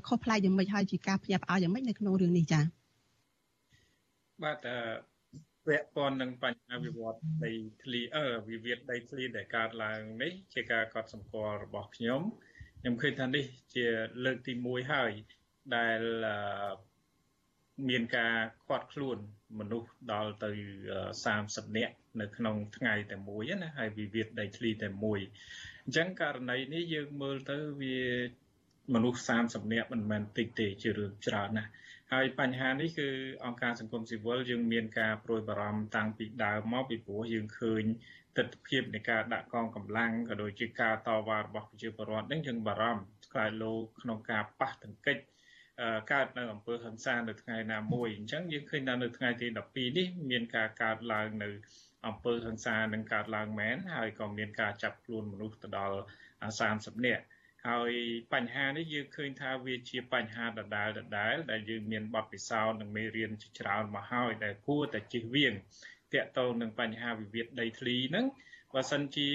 [0.08, 2.64] ខុសប្លែកយ៉ាងម៉េចហើយជាការភ្ញាក់ផ្អើលយ៉ាងម៉េចនៅក្នុងរឿងនេះចា៎
[4.44, 4.68] បាទ
[5.68, 7.53] ពាក់ព័ន្ធនឹងបញ្ហាវិវត្តដី
[7.84, 12.22] ធ្លីអឺវិវាទដីធ្លីដែលកើតឡើងនេះជាការកត់សម្គាល់របស់ខ្ញុំ
[12.82, 13.86] ខ្ញុំឃើញថានេះជា
[14.25, 15.12] លើកទី1ហើយ
[15.75, 16.01] ដែល
[17.90, 18.36] មានការ
[18.68, 19.18] ខាត់ខ្លួន
[19.60, 20.51] មនុស្សដល់ទៅ
[21.14, 25.20] 30នាក់នៅក្នុងថ្ងៃតែមួយណាហើយវិវាទដីធ្លីតែមួយ
[25.86, 27.98] អញ្ចឹងករណីនេះយើងមើលទៅវា
[28.94, 31.70] មនុស្ស30នាក់មិនមែនតិចទេជារឿងច្រើនណាស់
[32.13, 33.09] ហើយបញ្ហានេះគឺ
[33.46, 37.83] អង្គការសង្គមស៊ីវិលយើងមានការប្រួយបារម្ភតាំងពីដើមមកពីព្រោះយើងឃើញ
[38.37, 45.17] ទស្សនវិជ្ជានៃការដាក់កងកម្លាំងក៏ដូចជាការតវ៉ារបស់ប្រជាពលរដ្ឋនឹងយើងបារម្ភខ្លាចលោកក្នុងការប៉ះទង្គិច
[46.11, 51.50] កើតនៅអំពើហិង្សានៅថ្ងៃណាមួយអញ្ចឹងយើងឃើញថានៅថ្ងៃទី12នេះមានការកើតឡើងនៅ
[52.07, 55.98] អំពើហិង្សានឹងកើតឡើងមែនហើយក៏មានការចាប់ខ្លួនមនុស្សទៅដល់
[56.50, 57.24] 30នាក់
[57.65, 57.91] ហើយ
[58.33, 65.53] បញ្ហានេះយើងឃើញថាវាជាបញ្ហាដដែលដដែលដែលយើងមានបទពិសោធន៍និងមេរៀនជាច្រើនមកហើយដែលគួរតែជិះវៀង
[66.13, 68.25] តាក់ទងនឹងបញ្ហាវិវាទដីធ្លីហ្នឹង
[68.74, 69.29] បើសិនជា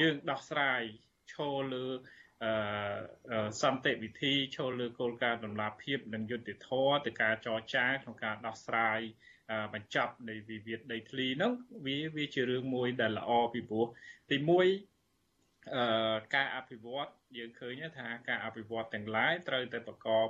[0.00, 0.82] យើងដោះស្រាយ
[1.32, 1.86] ឈលលើ
[2.44, 9.00] អឺសន្តិវិធីឈលលើគោលការណ៍ដំណាភាពនិងយុត្តិធម៌ទៅការចរចាក្នុងការដោះស្រាយ
[9.74, 11.52] បញ្ចប់នៃវិវាទដីធ្លីហ្នឹង
[11.86, 13.86] វាវាជារឿងមួយដែលល្អពីព្រោះ
[14.30, 14.68] ទី1អឺ
[16.34, 20.28] ការអភិវឌ្ឍយើងឃើញថាការអភិវឌ្ឍទាំងឡាយត្រូវតែប្រកប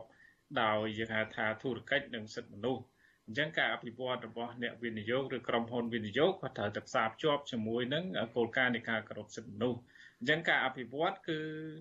[0.62, 2.82] ដោយយើងហៅថាធុរកិច្ចនិងសិទ្ធិមនុស្ស
[3.26, 8.04] អញ្ចឹងការអភិវឌ្ឍរបស់អ្នកវិនិយោគឬក្រុមហ៊ុនវិនិយោគក៏ត្រូវតែផ្សារភ្ជាប់ជាមួយនឹង
[8.36, 9.80] គោលការណ៍នៃការគោរពសិទ្ធិមនុស្ស
[10.18, 11.38] អញ្ចឹងការអភិវឌ្ឍគឺ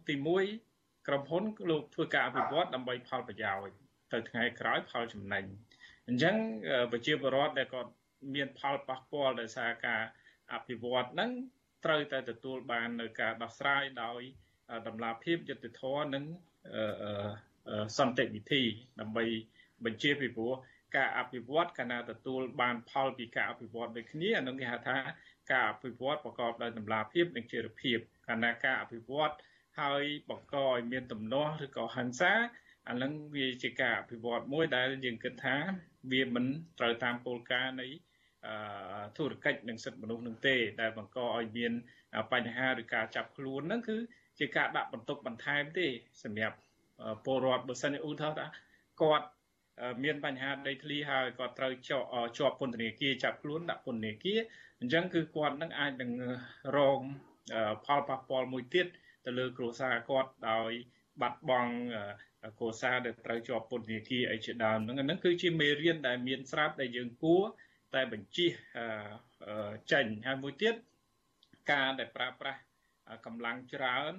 [0.07, 0.15] ទី
[0.61, 3.75] 1ក្រុមហ៊ុនលោកធ្វើការអភិវឌ្ឍដើម្បីផលប្រយោជន៍
[4.13, 5.43] ទៅថ្ងៃក្រោយផលចំណេញ
[6.07, 6.35] អញ្ចឹង
[6.91, 7.89] ប្រជាពលរដ្ឋដែលគាត់
[8.35, 10.01] មានផលប៉ះពាល់ដោយសារការ
[10.53, 11.31] អភិវឌ្ឍហ្នឹង
[11.87, 14.21] ត្រូវតែទទួលបាននៅការដោះស្រាយដោយ
[14.87, 16.23] តម្លាភាពយុត្តិធម៌និង
[17.97, 18.63] សន្តិវិធី
[18.99, 19.25] ដើម្បី
[19.85, 20.53] បញ្ជាពីព្រោះ
[20.95, 24.97] ការអភិវឌ្ឍកាលណាទទួលបានផលពីការអភិវឌ្ឍដូចគ្នាអានោះគេហៅថា
[25.51, 27.97] ការអភិវឌ្ឍប្រកបដោយតម្លាភាពនិងចីរភាព
[28.27, 29.33] កាលណាការអភិវឌ្ឍ
[29.81, 32.33] ហើយបង្កឲ្យមានទំនាស់ឬក៏ហិង្សា
[32.89, 35.55] អានឹងវាជាការអភិវឌ្ឍមួយដែលយើងគិតថា
[36.11, 36.45] វាមិន
[36.79, 37.87] ត្រូវតាមគោលការណ៍នៃ
[39.17, 41.73] ធុរកិច្ចនិងសិទ្ធិមនុស្សនឹងទេ ដែលបង្កឲ្យមាន
[42.33, 43.97] បញ្ហាឬការចាប់ខ្លួនហ្នឹងគឺ
[44.39, 45.85] ជាការដាក់បន្ទុកបន្ថែមទេ
[46.23, 46.57] សម្រាប់
[47.25, 48.47] ពលរដ្ឋបើសិនជាឧទាហរណ៍ថា
[49.01, 49.27] គាត់
[50.03, 54.39] មានបញ្ហាដីធ្លីហើយគាត់ត្រូវជាប់ពន្ធនាគារចាប់ខ្លួនដាក់ពន្ធនាគារ
[54.79, 56.11] អញ្ចឹងគឺគាត់នឹងអាចនឹង
[56.77, 56.99] រង
[57.85, 58.87] ផលប៉ះពាល់មួយទៀត
[59.25, 60.71] ទៅលើគ្រួសារគាត់ដោយ
[61.21, 61.73] បាត់បង់
[62.57, 67.43] គ្រួសារដែលត្រូវជាប់ពន្ធនាគារអីជាដើមហ្នឹងហ្នឹងគឺជាមេរៀនដែលមានស្រាប់ដែលយើងគួរ
[67.97, 68.47] តែបញ្ជា
[69.91, 70.75] ចេញហើយមួយទៀត
[71.71, 72.59] ការដែលប្រើប្រាស់
[73.25, 74.13] កម្លាំងច្រើន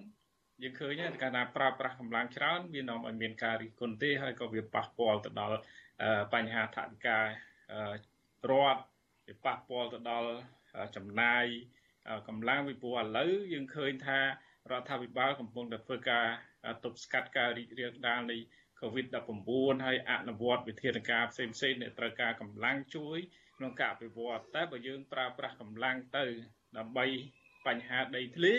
[0.62, 5.59] យើងឃើញថាការប្រើប្រាស់កម្លាំងច្រើនវានាំឲ្យមានការរិះគន់ទេហើយក៏វាប៉ះពាល់ទៅដល់
[6.35, 7.25] បញ្ហាថវិការ
[7.97, 8.55] ដ្ឋ
[9.29, 10.31] វាប៉ះពាល់ទៅដល់
[10.97, 11.45] ចំណាយ
[12.29, 14.25] កម្លាំងវិពុះឥឡូវយើងឃើញថារ
[14.81, 16.27] ដ្ឋាភិបាលកំពុងតែធ្វើការ
[16.85, 18.37] ទប់ស្កាត់ការរីករាលដាលនៃ
[18.81, 23.19] COVID-19 ហើយអនុវត្តវិធានការផ្សេងៗដែលត្រូវការកម្លាំងជួយ
[23.59, 26.25] ក្នុងការអភិវឌ្ឍតែបើយើងប្រើប្រាស់កម្លាំងទៅ
[26.79, 27.07] ដើម្បី
[27.66, 28.55] បញ្ហាដីធ្លី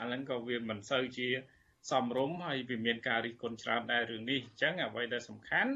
[0.00, 1.28] អាហ្នឹងក៏វាមិនសូវជា
[1.90, 5.72] សមរម្យហើយវាមានការរិះគន់ច្រើនដែររឿងនេះអញ្ចឹងអ្វីដែលសំខាន់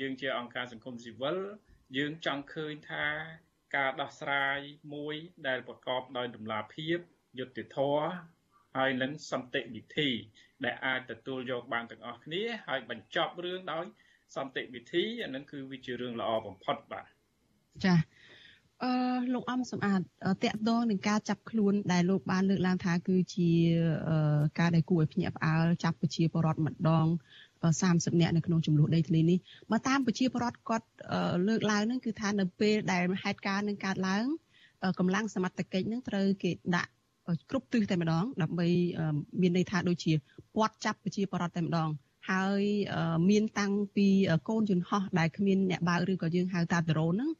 [0.00, 1.38] យើងជាអង្គការសង្គមស៊ីវិល
[1.96, 3.06] យើងចង់ឃើញថា
[3.76, 4.58] ការដោះស្រាយ
[4.94, 5.14] មួយ
[5.48, 6.98] ដែលប្រកបដោយតម្លាភាព
[7.38, 8.06] យុត្តិធម៌
[8.76, 10.08] ហើយនឹងសន្តិវិធី
[10.64, 13.84] ដែលអាចទទួលយកបានទាំងអស់គ្នា ហើយបញ្ចប់រឿងដោយ
[14.36, 17.15] សន្តិវិធីអានឹងគឺវាជារឿងល្អបំផុតបាទ
[17.84, 17.98] ចា៎
[18.84, 18.92] អឺ
[19.34, 23.50] លោកអំសំអាតតកតងនឹងការចាប់ខ្លួនដែលលោកបានលើកឡើងថាគឺជា
[24.58, 27.06] ការដែលគួរឲ្យភ្ញាក់ផ្អើលចាប់ប្រជាពលរដ្ឋម្ដង
[27.64, 29.38] 30នាក់នៅក្នុងចំនួនដីធ្លីនេះ
[29.70, 30.86] បើតាមប្រជាពលរដ្ឋគាត់
[31.48, 34.24] លើកឡើងហ្នឹងគឺថានៅពេលដែលហេតុការណ៍នឹងកើតឡើង
[34.98, 36.90] កម្លាំងសមត្ថកិច្ចនឹងត្រូវគេដាក់
[37.50, 38.68] គ្រប់ទិសតែម្ដងដើម្បី
[39.40, 40.12] មានន័យថាដូចជា
[40.54, 41.90] ពាត់ចាប់ប្រជាពលរដ្ឋតែម្ដង
[42.30, 42.62] ហើយ
[43.30, 44.08] មានតាំងពី
[44.48, 47.30] កូនយន្តហោះដែលគ្មានអ្នកបើកឬក៏យើងហៅថាដ្រូនហ្នឹង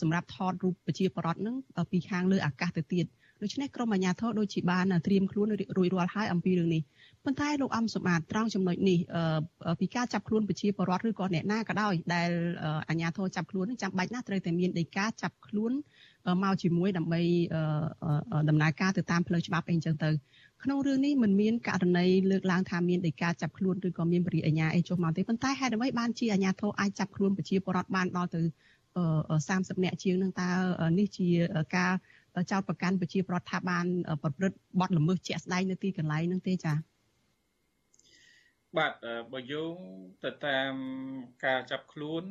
[0.00, 1.56] សម្រាប់ថតរូបប្រជាពលរដ្ឋហ្នឹង
[1.90, 3.06] ពីខាងលើអាកាសទៅទៀត
[3.42, 6.82] ដូច្នេះក្រមអាជ្ញាធរដូចជាបានត្រៀមខ្លួនរួចរាល់ហើយអំពីរឿងនេះ
[7.24, 8.98] ប៉ុន្តែលោកអំសម្បត្តិត្រង់ចំណុចនេះ
[9.80, 12.30] ពីការចាប់ខ្លួនប្រជាពលរដ្ឋឬក៏អ្នកណាក៏ដោយដែល
[12.88, 15.72] អាជ្ញាធរចាប់ខ្លួនចាំបាច់ណាស់ត្រូវតែមានដីកាចាប់ខ្លួន
[16.42, 17.22] មកជាមួយដើម្បី
[18.48, 20.10] ដំណើរការទៅតាមផ្លូវច្បាប់អីចឹងទៅ
[20.62, 28.42] ក្នុងរឿងនេះมันមានករណីលើកឡើងថាមានដីកាចាប់ខ្លួនឬក៏មានបរិយាអាញាអីចុះមកទេប៉ុន្តែហេតុអ្វីបានជាអាញាធរអាចចាប់ខ្លួនប្រជាពលរដ្ឋបានដល់ទៅ
[28.96, 30.50] 30នាក់ជាងនឹងតើ
[30.98, 31.28] នេះជា
[31.76, 31.92] ការ
[32.50, 33.86] ចោតប្រកាន់ប្រជាពលរដ្ឋថាបាន
[34.22, 36.92] ប្រព្រឹត្តបទល្មើសជាក់ស្ដែងនៅទីកន្លែងនឹងទេចា៎
[38.78, 38.92] បាទ
[39.32, 39.76] បើយោង
[40.24, 40.72] ទៅតាម
[41.46, 42.22] ការចាប់ខ្លួន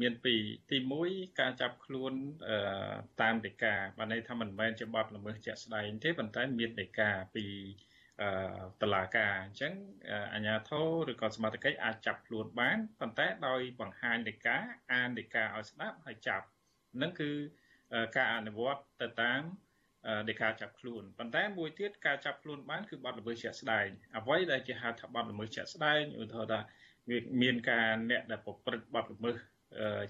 [0.00, 0.78] មានពីរទី
[1.08, 2.12] 1ការចាប់ខ្លួន
[3.20, 7.44] តាមដីកាបានន័យថាមិនមែនជាបទល្មើសជាក់ស្ដែងទេប៉ុន្តែមានដីកាពី
[8.82, 9.72] តឡាការអញ្ចឹង
[10.34, 14.56] អាជ្ញាធរឬក៏សមត្ថកិច្ចអាចចាប់ខ្លួនបានប៉ុន្តែដោយបង្ហាញដីកា
[14.92, 16.46] អានដីកាឲ្យស្ដាប់ហើយចាប់
[17.02, 17.30] នឹងគឺ
[18.16, 19.42] ការអនុវត្តទៅតាម
[20.28, 26.60] នៃការចាប់ខ្លួនប៉ុន្តែមួយទៀតការចាប់ខ្លួនបានគឺបទល្មើសជាក់ស្ដែងអ្វីដែលជាហៅថាបទល្មើសជាក់ស្ដែងឧទាហរណ៍ថា
[27.10, 29.36] វាមានការអ្នកដែលប្រព្រឹត្តបទល្មើស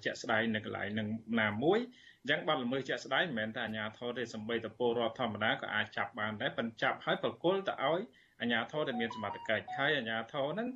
[0.05, 1.09] ជាក់ស្ដែងនៅកន្លែងនឹង
[1.41, 1.79] ណាមួយ
[2.21, 8.01] អញ្ចឹងបទល្មើសជាក់ស្ដែងមិនមែនតែអាជ្ញាធរទេសំបីតពលរដ្ឋធម្មតាក៏អាចចាប់បានដែរប៉ុន្តែចាប់ហើយប្រគល់ទៅឲ្យ
[8.41, 10.69] អាជ្ញាធរដែលមានសមត្ថកិច្ចហើយអាជ្ញាធរហ្នឹង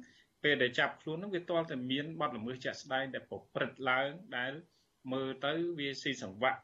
[0.42, 4.52] ពេលដែលចាប់ខ្លួនហ្នឹងវាទាល់តែមានបទល្មើសជាក់ស្ដែងដែលប្រព្រឹត្តឡើងដែល
[5.12, 6.60] មើលទៅវាស៊ីសង្វាក់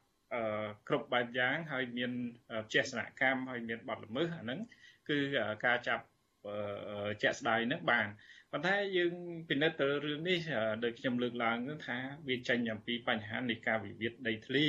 [0.88, 2.12] គ្រប់បែបយ៉ាងហើយមាន
[2.74, 4.60] ចេសនកម្មហើយមានបទល្មើសអាហ្នឹង
[5.08, 5.18] គឺ
[5.66, 6.04] ការចាប់
[7.22, 8.06] ជាក់ស្ដែងហ្នឹងបាន
[8.52, 9.14] ប៉ុន្តែយើង
[9.48, 10.40] ពិនិត្យទៅរឿងនេះ
[10.84, 14.66] ដោយខ្ញុំលើកឡើងថាវាចេញអំពីបញ្ហានៃការវិវាទដីធ្លី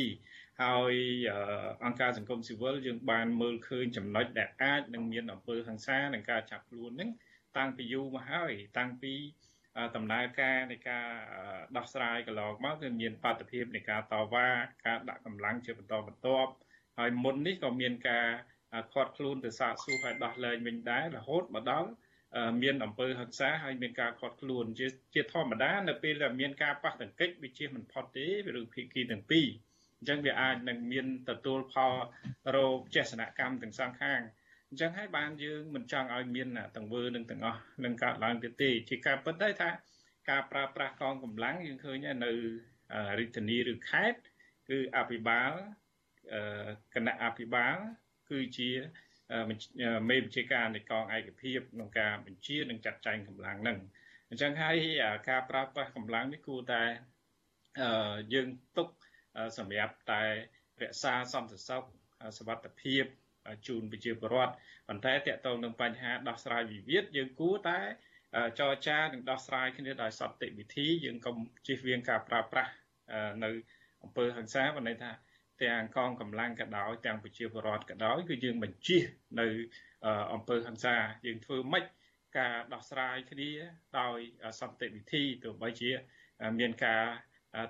[0.64, 0.94] ហើយ
[1.86, 7.10] អង្គការសង្គមស៊ីវិលយើងបានមើលឃើញចំណុចដែលអាចនឹងមានអំពើហិង្សានិងការចាប់ខ្លួនហ្នឹង
[7.58, 9.14] តាំងពីយូរមកហើយតាំងពី
[9.96, 11.08] ដំណើរការនៃការ
[11.78, 14.50] ដោះស្រាយកន្លងមកគឺមានបាតុភិបនៃការតវ៉ា
[14.86, 16.52] ការដាក់កម្លាំងជាបន្តបន្ទាប់
[16.98, 18.28] ហើយមុននេះក៏មានការ
[18.94, 21.90] ខាត់ខ្លួនទៅសាកសួរឲ្យដោះលែងវិញដែររហូតមកដល់
[22.62, 28.28] មានអំពើហិង្សាហើយមានការខាត់ខ្លួនជាជាធម្មតានៅពេលដែលមានការប៉ះទង្គិចវាជាមិនផុតទេ
[28.60, 29.48] ឬភាគីទាំងពីរ
[30.00, 31.94] អញ្ចឹងវាអាចនឹងមានទទួលផល
[32.56, 34.22] រោគចេសនកម្មទាំងសងខាង
[34.70, 39.70] អញ្ចឹងហើយបានយើងមិនចង់ឲ្យមានទង្វើនឹងទាំងអស់នឹងកើតឡើងទៀតទេជាការពិតដែរថា
[40.30, 42.32] ការប្រើប្រាស់កងកម្លាំងយើងឃើញនៅ
[43.20, 44.20] រាជធានីឬខេត្ត
[44.70, 45.52] គឺអភិបាល
[46.94, 47.76] គណៈអភិបាល
[48.30, 48.70] គឺជា
[50.09, 53.79] មេបញ្ជាការនៃកងឯកភាពក្នុងការបញ្ជានិងចាត់ចែងកម្លាំងនឹង
[54.31, 54.77] អញ្ចឹងហើយ
[55.29, 56.83] ការប្រើប្រាស់កម្លាំងនេះគួរតែ
[58.35, 58.89] យើងទុក
[59.59, 60.25] សម្រាប់តែ
[60.83, 61.83] រក្សាសន្តិសុខ
[62.39, 63.05] សวัสดิភាព
[63.67, 64.55] ជូនប្រជាពលរដ្ឋ
[64.89, 67.81] ប៉ុន្តែតកតងនឹងបញ្ហាដោះស្រាយវិវាទយើងគួរតែ
[68.61, 72.73] ចរចានិងដោះស្រាយគ្នាដោយសន្តិវិធីយើងកុំជិះវៀងការប្រើប្រាស់
[73.45, 73.51] នៅ
[74.03, 75.11] អង្គើហ ংস ាបណ្ដេថា
[75.64, 79.02] ទាំងកងកម្លាំងក៏ដោយទាំងប្រជាពលរដ្ឋក៏ដោយគឺយើងបញ្ជិះ
[79.40, 79.48] នៅ
[80.34, 81.86] អង្គើហ ংস ាយើងធ្វើម៉េច
[82.38, 83.52] ការដោះស្រាយគ្នា
[84.00, 84.20] ដោយ
[84.62, 85.92] សន្តិវិធីទោះបីជា
[86.60, 87.04] មានការ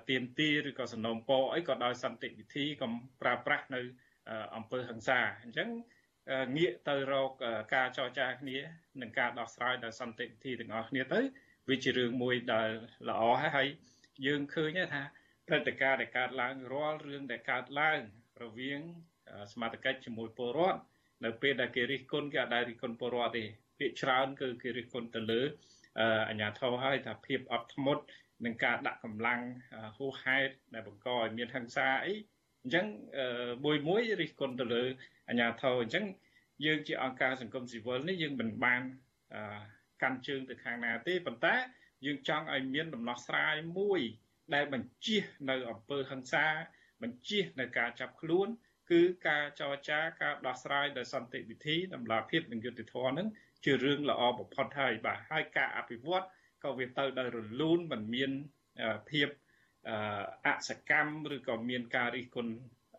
[0.08, 3.80] ទៀមទីឬក៏សំណូមពរអីក៏ដោយសន្តិវិធីកុំប្រើប្រាស់នៅ
[4.54, 5.68] អង្គើហ ংস ាអញ្ចឹង
[6.56, 7.30] ងាកទៅរក
[7.74, 8.58] ការចរចាគ្នា
[9.00, 11.20] និងការដោះស្រាយដោយសន្តិវិធីទាំងអស់គ្នាទៅ
[11.68, 12.70] វាជារឿងមួយដែល
[13.08, 13.22] ល្អ
[13.56, 13.68] ហើយ
[14.26, 15.02] យើងឃើញថា
[15.48, 18.00] ព្រឹត្តិការណ៍ដែលកើតឡើងរាល់រឿងដែលកើតឡើង
[18.42, 18.80] រវាង
[19.52, 20.80] សមត្ថកិច្ចជាមួយពលរដ្ឋ
[21.24, 23.44] នៅពេលដែលគេរិះគន់គេអត់ដែលរិះគន់ពលរដ្ឋទេ
[23.78, 25.40] ភាគច្រើនគឺគេរិះគន់ទៅលើ
[26.28, 28.02] អាជ្ញាធរហើយថាភាពអត់ធ្មត់
[28.44, 29.40] នឹងការដាក់កម្លាំង
[29.98, 32.14] ហួសហេតុដែលបង្កឲ្យមានហិង្សាអី
[32.62, 32.86] អញ្ចឹង
[33.64, 34.84] មួយមួយរិះគន់ទៅលើ
[35.28, 36.04] អាជ្ញាធរអញ្ចឹង
[36.64, 38.82] យើងជាអង្គការសង្គមស៊ីវិលនេះយើងមិនបាន
[40.02, 41.54] កាន់ជើងទៅខាងណាទេប៉ុន្តែ
[42.06, 44.00] យើងចង់ឲ្យមានដំណោះស្រាយមួយ
[44.54, 46.46] ដែលបញ្ជះនៅអំពើហិង្សា
[47.02, 48.48] បញ្ជះនៅការចាប់ខ្លួន
[48.90, 53.28] គឺការចរចាការដោះស្រាយដោយសន្តិវិធីតម្លាភាពនិងយុត្តិធម៌នឹង
[53.64, 56.24] ជារឿងល្អបំផុតហើយបាទហើយការអភិវឌ្ឍ
[56.64, 58.30] ក៏វាទៅដោយរលូនមិនមាន
[59.10, 59.28] ភាព
[60.46, 62.52] អសកម្មឬក៏មានការរិះគន់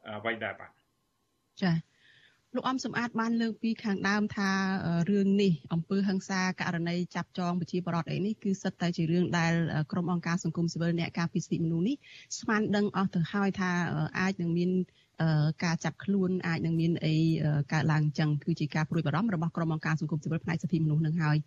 [0.08, 0.72] អ្វីដែរបាទ
[1.62, 1.89] ចា៎
[2.56, 4.50] លោកអំសំអាតបានលើកពីខាងដើមថា
[5.10, 9.54] រឿងនេះអំពើហិង្សាករណីចាប់ចងប្រជាពលរដ្ឋអីនេះគឺសិតតែជារឿងដែល
[9.92, 11.96] ក្រុមអង្គការសង្គមស៊ីវិលអ្នកការពារសិទ្ធិមនុស្សនេះ
[12.40, 13.72] ស្មានដឹងអស់ទៅហើយថា
[14.20, 14.72] អាចនឹងមាន
[15.64, 17.16] ការចាប់ខ្លួនអាចនឹងមានអី
[17.74, 21.38] កើតឡើងអញ្ចឹងគឺជាការព្រួយបារម្ភរបស់ក្រុមអង្គការសង្គមស៊ីវិលផ្នែកសិទ្ធិមនុស្សនឹងហើយ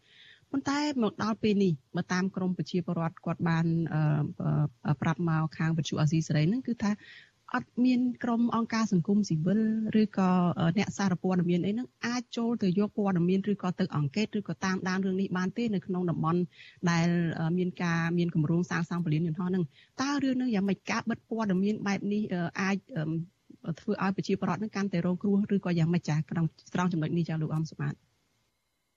[0.51, 3.67] ប៉ុន្តែមកដល់ពេលនេះបើតាមក្រមប្រជាពលរដ្ឋគាត់បាន
[5.03, 6.91] ប្រាប់មកខាងវិទ្យុអាស៊ីសេរីហ្នឹងគឺថា
[7.55, 9.61] អត់មានក្រុមអង្គការសង្គមស៊ីវិល
[10.03, 10.31] ឬក៏
[10.79, 16.41] អ្នកសារព័ត៌មានអីហ្នឹងអាចចូលទៅយកព័ត៌មានឬក៏ទៅអង្កេតឬក៏តាមដានរឿងនេះបានទេនៅក្នុងតំបន់
[16.91, 17.09] ដែល
[17.59, 19.65] មានការមានគម្រោងសាងសង់ពលានយន្តហោះហ្នឹង
[20.03, 22.23] តើរឿងហ្នឹងយ៉ាងម៉េចការបិទព័ត៌មានបែបនេះ
[22.61, 22.77] អាច
[23.81, 28.12] ធ្វើឲ្យប្រជាពលរដ្ឋនឹងកាន់តែរងគ្រោះឬក៏យ៉ាងម៉េចចាក្នុងត្រង់ចំណុចនេះចាលោកអំសម្បត្តិ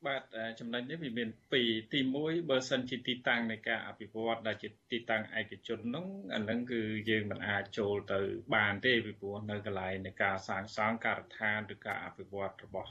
[0.08, 0.22] បាទ
[0.60, 8.20] ចំណុចនេះវាមានពីរទី1បើសិនជាទីតាំងនៃការអភិវឌ្ឍដែលជាទីតាំងឯកជននោះអានឹងគឺយើងមិនអាចចូលទៅ
[8.56, 12.90] បានទេពីព្រោះនៅកន្លែងនៃការសាងសង់ការដ្ឋានឬការអភិវឌ្ឍរបស់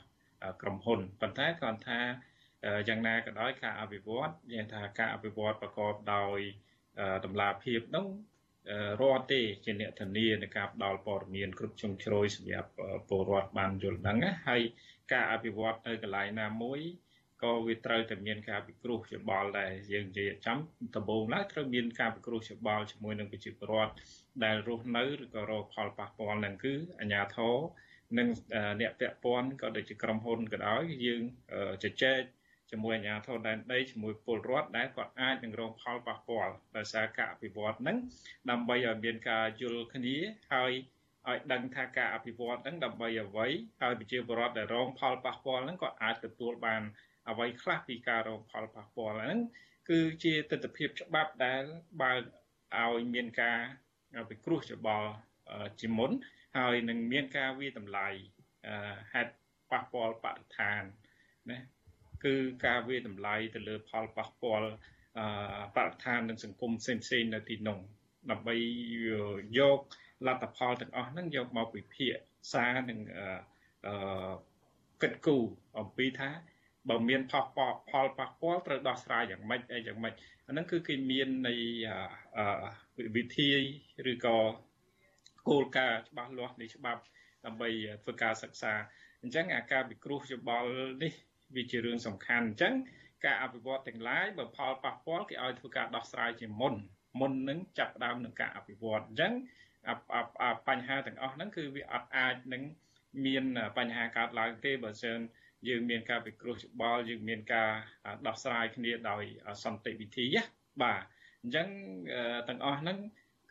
[0.61, 1.99] ក្រុមហ៊ុនប៉ុន្តែគាត់ថា
[2.87, 6.39] យ៉ាងណាក៏ដោយការអភិវឌ្ឍយើងថាការអភិវឌ្ឍប្រកបដោយ
[7.25, 8.07] តម្លាភាពនោះ
[9.01, 12.69] រដ្ឋទេជាអ្នកធានានៃការផ្ដល់ព័ត៌មានគ្រប់ជ្រុងជ្រោយសម្រាប់
[13.09, 14.61] ពលរដ្ឋបានយល់ដឹងណាហើយ
[15.13, 16.79] ការអភិវឌ្ឍនៅកន្លែងណាមួយ
[17.43, 20.57] ក៏វាត្រូវតែមានការពិគ្រោះយោបល់ដែរយើងនិយាយចំ
[20.95, 23.93] ដំបូងឡើយត្រូវមានការពិគ្រោះយោបល់ជាមួយនឹងប្រជាពលរដ្ឋ
[24.43, 27.55] ដែលរស់នៅឬក៏រងផលប៉ះពាល់នឹងគឺអាជ្ញាធរ
[28.17, 28.27] និង
[28.81, 31.21] អ្នកពាក់ព័ន្ធក៏ដូចជាក្រុមហ៊ុនក៏ដោយយើង
[31.83, 32.21] ជជែក
[32.71, 37.97] ជាមួយអាជ្ញាធរដែនដីជាមួយពលរដ្ឋដែលគាត់អាចនឹងរងផលប៉ះពាល់ដោយសារការអភិវឌ្ឍហ្នឹង
[38.49, 40.15] ដើម្បីឲ្យមានការយល់គ្នា
[40.53, 40.71] ហើយ
[41.29, 43.47] ឲ្យដឹងថាការអភិវឌ្ឍហ្នឹងដើម្បីអ្វី
[43.81, 46.81] ហើយប្រជាពលរដ្ឋដែលរងផលប៉ះពាល់ហ្នឹងក៏អាចទទួលបាន
[47.29, 49.37] អ្វីខ្លះពីការរងផលប៉ះពាល់ហ្នឹង
[49.89, 51.63] គឺជាទស្សនវិជ្ជាច្បាប់ដែល
[52.01, 53.59] បើឲ្យមានការ
[54.29, 55.09] ពិគ្រោះច្បល់
[55.81, 56.11] ជាមុន
[56.57, 58.07] ហើយនឹងមានការវាតម្លៃ
[59.13, 59.31] ហេតុ
[59.71, 60.81] ប៉ះពាល់បរិស្ថាន
[61.51, 61.59] ណា
[62.25, 62.35] គឺ
[62.65, 64.69] ការវាតម្លៃទៅលើផលប៉ះពាល់
[65.75, 67.79] បរិស្ថាននិងសង្គមផ្សេងៗនៅទីនោះ
[68.31, 68.55] ដើម្បី
[69.59, 69.79] យក
[70.27, 72.13] លទ្ធផលទាំងអស់ហ្នឹងយកមកវិភាគ
[72.53, 72.99] សារនិង
[73.85, 74.33] អឺ
[75.01, 75.43] គិតគូរ
[75.79, 76.29] អំពីថា
[76.89, 77.45] បើមានផល
[77.89, 80.13] ផលប៉ះពាល់ត្រូវដោះស្រាយយ៉ាងម៉េចអីយ៉ាងម៉េច
[80.47, 81.53] អាហ្នឹងគឺគេមាននៃ
[83.15, 83.49] វិធី
[84.11, 84.37] ឬក៏
[85.49, 87.01] គោលការណ៍ច្បាស់លាស់នៃច្បាប់
[87.45, 87.69] ដើម្បី
[88.03, 88.73] ធ្វើការសិក្សា
[89.21, 90.69] អញ្ចឹងអាការពិគ្រោះយោបល់
[91.03, 91.13] នេះ
[91.55, 92.73] វាជារឿងសំខាន់អញ្ចឹង
[93.25, 96.73] ការអភិវឌ្ឍទាំងឡាយបើផលប៉ះពាល់គេឲ្យធ្វើការដោះស្រាយជាមុន
[97.19, 99.33] មុននឹងចាប់ផ្ដើមនឹងការអភិវឌ្ឍអញ្ចឹង
[100.67, 102.63] បញ្ហាទាំងអស់ហ្នឹងគឺវាអត់អាចនឹង
[103.25, 103.43] មាន
[103.77, 105.19] បញ្ហាកើតឡើងទេបើសិន
[105.69, 107.69] យើងមានការពិគ្រោះយោបល់យើងមានការ
[108.27, 109.23] ដោះស្រាយគ្នាដោយ
[109.63, 110.43] សន្តិវិធីណា
[110.81, 111.01] បាទ
[111.41, 111.67] អញ្ចឹង
[112.49, 112.97] ទាំងអស់ហ្នឹង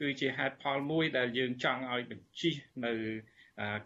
[0.00, 2.54] គឺជាហេតុផលមួយដែលយើងចង់ឲ្យបញ្ជិះ
[2.86, 2.92] នៅ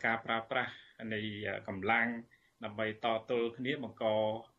[0.04, 0.72] ការប្រើប្រាស់
[1.14, 1.20] នៃ
[1.68, 2.08] កម្លាំង
[2.64, 4.04] ដើម្បីតទល់គ្នាបង្ក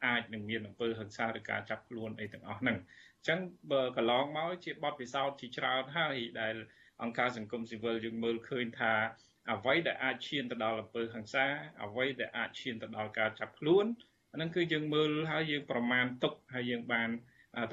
[0.05, 2.77] អាចនឹងមានអំពើហិង្សាឬការចាប់ខ្លួនអីទាំងអស់ហ្នឹង
[3.17, 3.39] អញ្ចឹង
[3.71, 6.55] បើកន្លងមកជាបទពិសោធន៍ជាច្រើនហើយដែល
[7.01, 8.93] អង្គការសង្គមស៊ីវិលយើងមើលឃើញថា
[9.51, 11.45] អ្វីដែលអាចឈានទៅដល់អំពើហិង្សា
[11.83, 13.85] អ្វីដែលអាចឈានទៅដល់ការចាប់ខ្លួន
[14.31, 17.09] អាហ្នឹងគឺយើងមើលហើយយើងប្រមាណទុកហើយយើងបាន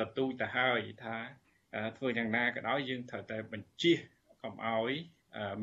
[0.01, 1.17] ទទូចទៅហើយថា
[1.99, 3.99] ធ្វើយ៉ាងណាក៏ដោយយើងត្រូវតែបញ្ជៀស
[4.43, 4.93] កុំឲ្យ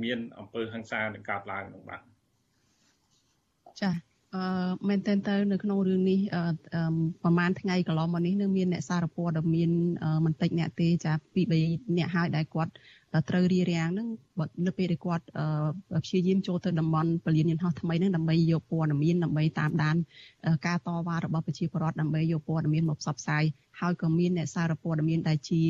[0.04, 2.02] មានអំពើហិង្សានឹងកើតឡើងនោះបាទ
[3.82, 3.95] ចា៎
[4.36, 4.43] អឺ
[4.88, 6.19] មែនតើទៅនៅក្នុងរឿងនេះ
[7.23, 9.71] ប្រហែលថ្ងៃកន្លងមកនេះនឹងមានអ្នកសារព័ត៌មាន
[10.26, 12.71] មិនតិចអ្នកទេចាពី3អ្នកហើយដែលគាត់
[13.30, 14.08] ត្រូវរៀបរៀងហ្នឹង
[14.65, 15.26] នៅពេលដែលគាត់
[16.04, 19.95] ព្យាយាមចូលទៅតំបន់ពលានយន្តហោះថ្មីហ្នឹងដើម្បីយកព័ត៌មានដើម្បីតាមដាន
[20.67, 23.43] ការតវ៉ារបស់ប្រជាពលរដ្ឋដើម្បីយកព័ត៌មានមកផ្សព្វផ្សាយ
[23.80, 25.62] ហើយក៏មានអ្នកសារព័ត៌មានដែលជា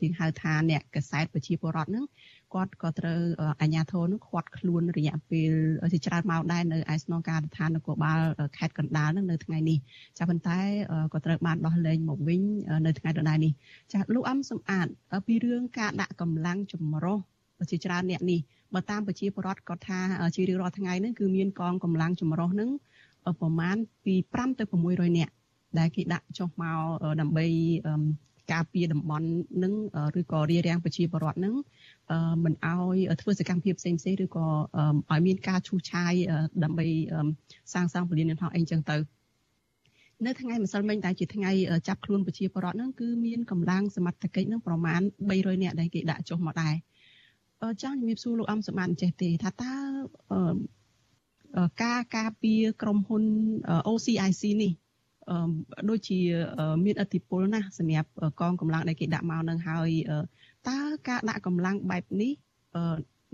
[0.00, 2.04] ជាហៅថាអ្នកកសែតប្រជាពលរដ្ឋហ្នឹង
[2.54, 3.20] គាត់ក៏ត្រូវ
[3.60, 5.52] អាជ្ញាធរនោះខាត់ខ្លួនរយៈពេល
[5.92, 8.20] ជាច្រើនម៉ោងដែរនៅឯស្នងការដ្ឋាននគរបាល
[8.58, 9.78] ខេត្តកណ្ដាលនឹងនៅថ្ងៃនេះ
[10.18, 10.58] ចាប៉ុន្តែ
[11.12, 12.42] ក៏ត្រូវបានដោះលែងមកវិញ
[12.86, 13.52] នៅថ្ងៃដដែលនេះ
[13.92, 14.86] ចាលោកអំសំអាត
[15.26, 17.18] ពីរឿងការដាក់កម្លាំងចម្រុះ
[17.70, 18.40] ជាច្រើនអ្នកនេះ
[18.74, 20.00] បើតាមប្រជាពលរដ្ឋគាត់ថា
[20.34, 22.70] ជារៀងរាល់ថ្ងៃហ្នឹងគឺមានកងកម្លាំងចម្រុះហ្នឹង
[23.40, 25.32] ប្រមាណពី5ទៅ600នាក់
[25.78, 26.78] ដែលគេដាក់ចុះមក
[27.20, 27.46] ដើម្បី
[28.52, 29.28] ការពារតំបន់
[29.62, 29.74] នឹង
[30.20, 31.54] ឬក៏រារាំងប្រជាពលរដ្ឋនឹង
[32.44, 34.46] មិនឲ្យធ្វើសកម្មភាពផ្សេងផ្សេងឬក៏
[35.10, 36.12] ឲ្យមានការឈូសឆាយ
[36.64, 36.86] ដើម្បី
[37.72, 38.96] សាងសង់ពលានយន្តហោះអីចឹងទៅ
[40.26, 41.50] នៅថ្ងៃម្សិលមិញតែជាថ្ងៃ
[41.88, 46.74] ចាប់ខ្លួនប្រជាពលរដ្ឋហ្នឹងគឺមានកម្លាំងសមត្ថកិច្ចហ្នឹងប្រមាណ300នាក់ដែលគេដាក់ចុះមកដែរ
[47.82, 49.72] ចង់ជំរាបសួរលោកអំសម្បត្តិចេះទេថាតើ
[51.82, 53.24] ការការពារក្រុមហ៊ុន
[53.90, 54.72] OCIC នេះ
[55.88, 56.18] ដូចជា
[56.84, 59.90] មានអធិពលណាស់សម្រាប់កងកម្លាំងដែលគេដាក់មកនឹងហើយ
[60.68, 60.78] តើ
[61.08, 62.32] ការដាក់កម្លាំងបែបនេះ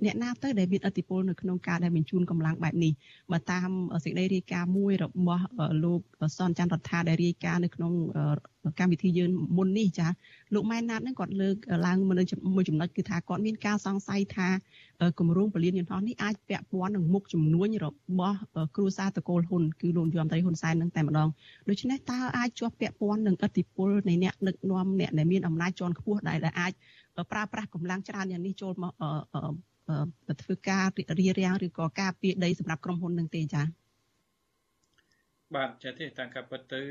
[0.04, 2.92] អ្នកណាទៅដែលមានអធិបុលនៅក្នុងការដែលបញ្ជូនកម្លាំងបែបនេះ
[3.32, 3.68] បើតាម
[4.04, 5.44] សេចក្តីរាយការណ៍មួយរបស់
[5.84, 6.00] លោក
[6.38, 7.92] សនច័ន្ទរដ្ឋាដែលរាយការណ៍នៅក្នុង
[8.78, 10.06] កម្មវិធីយើងមុននេះចា
[10.54, 11.56] លោកម៉ែនណាតហ្នឹងគាត់លើក
[11.86, 11.98] ឡើង
[12.54, 14.48] មួយចំណុចគឺថាគាត់មានការសង្ស័យថា
[15.18, 17.86] គម្រោងពលានយន្តហោះនេះអាចពាក់ព័ន្ធនឹងមុខជំនួញរ
[18.18, 18.38] បស់
[18.76, 21.28] គ្រួសារតកូលហ៊ុនគឺលោកយមត្រីហ៊ុនសែននឹងតែម្ដង
[21.68, 26.72] ដូច្នេះតើអាចជាប់ពាក់ព័ន្ធនឹងអធិបុលនៃអ្នកដឹកនាំអ្នកដែលមានអំណាចជាន់ខ្ពស់ដែលអាច
[27.32, 28.92] ប្រើប្រាស់កម្លាំងច្រើនយ៉ាងនេះចូលមក
[30.42, 33.66] ធ្វើការរៀបរៀងឬក៏ការពារដីសម្រាប់ក្រុមហ៊ុននឹងទេចា៎
[35.54, 36.82] បាទចេះទេតាមការពិតទៅ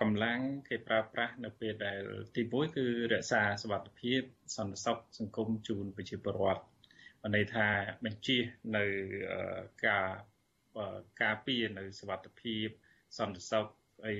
[0.00, 2.00] កម្លាំងគេប្រើប្រាស់នៅពេលដែល
[2.34, 4.20] ទី1គឺរក្សាសវត្ថិភាព
[4.56, 6.62] សន្តិសុខសង្គមជូនប្រជាពលរដ្ឋ
[7.22, 7.66] បានន័យថា
[8.04, 8.38] បញ្ជា
[8.76, 8.84] នៅ
[9.86, 10.08] ការ
[11.22, 12.66] ការពារនៅសវត្ថិភាព
[13.18, 13.66] សន្តិសុខ
[14.06, 14.14] អី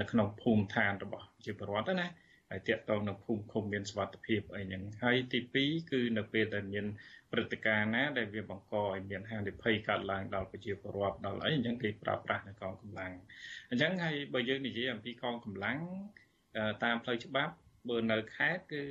[0.00, 2.06] នៅក្នុងភូមិឋានរបស់ប្រជាពលរដ្ឋណា
[2.50, 6.86] ហើយតាក់ទងនឹងភូមិឃុំមានសុវត្ថិភាពអីហ្នឹងហើយទី2គឺនៅពេលដែលមាន
[7.32, 13.12] ព្រឹត្តិការណ៍ណាដែលវាបង្កឲ្យមានហានិភ័យកើតឡើងដល់ប្រជាពលរដ្ឋដល់អីអញ្ចឹងគេប្រើប្រាស់នៅកងកម្លាំង
[13.70, 15.78] អញ្ចឹងហើយបើយើងនិយាយអំពីកងកម្លាំង
[16.84, 17.54] តាមផ្លូវច្បាប់
[17.88, 18.82] បើនៅខេត្តគឺ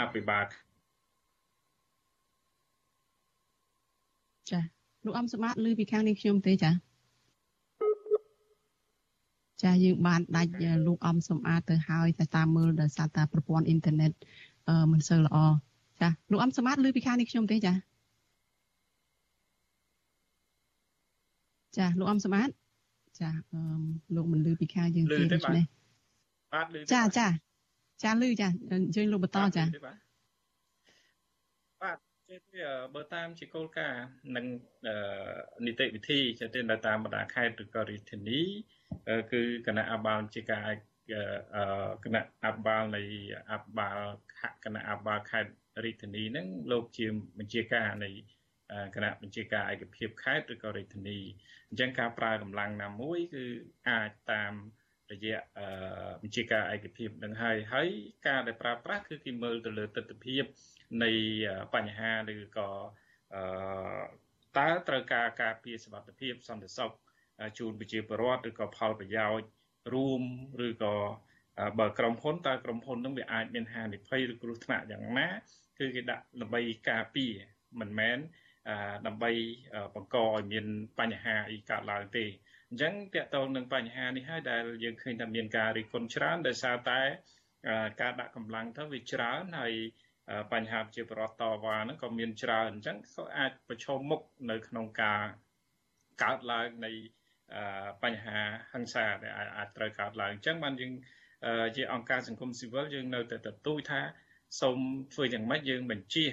[0.00, 0.44] អភិបាល
[4.50, 4.60] ចា
[5.04, 6.91] លោកអំសម្បត្តិឮពីខាងនេះខ្ញុំទេចា
[9.64, 10.52] ចាយើងបានដាច់
[10.86, 14.12] លោកអំសំអាតទៅហើយតែតាមមើលដោយសារតែប្រព័ន្ធអ៊ីនធឺណិត
[14.92, 15.36] មិនសូវល្អ
[16.00, 17.74] ចាលោកអំសំអាតឮពីខាងនេះខ្ញុំទេចា
[21.76, 22.48] ចាលោកអំសំអាត
[23.20, 23.60] ចាអឺ
[24.14, 25.64] លោកមិនឮពីខាងយើងទេដូច្នេះ
[26.52, 27.26] បាទឮចាចា
[28.02, 30.01] ចាឮចាអញ្ជើញលោកបន្តចាបាទ
[32.32, 32.42] ចេះ
[32.94, 34.04] បើតាមជាគោលការណ៍
[34.36, 34.44] និង
[35.66, 38.40] នីតិវិធីចេះទៅតាមបណ្ដាខេត្តឬក៏រាជធានី
[39.32, 40.68] គឺគណៈអបាលជាការ
[42.04, 43.02] គណៈអបាលនៃ
[43.50, 43.98] អបាល
[44.64, 45.52] គណៈអបាលខេត្ត
[45.84, 47.06] រាជធានីហ្នឹងលោកជា
[47.38, 48.10] បញ្ជាការនៃ
[48.94, 51.18] គណៈបញ្ជាការឯកភាពខេត្តឬក៏រាជធានី
[51.68, 53.44] អញ្ចឹងការប្រើកម្លាំងណាមួយគឺ
[53.88, 54.52] អាចតាម
[55.12, 55.38] រយៈ
[56.22, 57.88] បញ្ជាការឯកភាពនឹងហើយហើយ
[58.26, 60.38] ការដែលប្រើប្រាស់គឺគេមើលទៅលើទស្សនវិជ្ជា
[61.02, 61.10] នៃ
[61.74, 62.68] បញ្ហាឬក៏
[64.58, 66.92] តើត្រូវការការពារសុខភាពសន្តិសុខ
[67.58, 69.48] ជូនប្រជាពលរដ្ឋឬក៏ផលប្រយោជន៍
[69.94, 70.22] រួម
[70.66, 70.94] ឬក៏
[71.78, 75.28] បើក្រុមហ៊ុនតើក្រុមហ៊ុននឹងវាអាចមានហានិភ័យឬគ្រោះថ្នាក់យ៉ាងណា
[75.78, 77.32] គឺគេដាក់ដើម្បីការពារ
[77.80, 78.18] មិនមែន
[79.06, 79.30] ដើម្បី
[79.94, 80.66] បង្កឲ្យមាន
[81.00, 82.24] បញ្ហាអីកើតឡើងទេ
[82.68, 87.00] អញ្ចឹងតកតងនឹងបញ្ហានេះហើយដែលយើងឃើញថាមានការរិះគន់ច្រើនដោយសារតែ
[88.00, 89.74] ការដាក់កម្លាំងទៅវាច្រើនហើយ
[90.52, 95.20] បញ្ហាជាប្រវត្តិតវ៉ាហ្នឹងក៏មានច្រើនអញ្ចឹងក៏អាចប្រឈមមុខនៅក្នុងការ
[96.22, 96.92] កើតឡើងនៃ
[98.02, 98.38] បញ្ហា
[98.72, 100.92] ហិង្សាដែលអាចត្រូវកើតឡើងអញ្ចឹងបានយើង
[101.76, 104.00] ជាអង្គការសង្គមស៊ីវិលយើងនៅតែទទូចថា
[104.60, 104.78] សូម
[105.14, 106.24] ធ្វើយ៉ាងម៉េចយើងបញ្ជា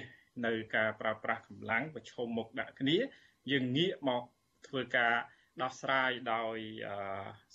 [0.46, 2.96] នៅការប្រើប្រាស់កម្លាំងប្រឈមមុខដាក់គ្នា
[3.50, 4.22] យើងងាកមក
[4.66, 5.14] ធ្វើការ
[5.62, 6.56] ដោះស្រាយដោយ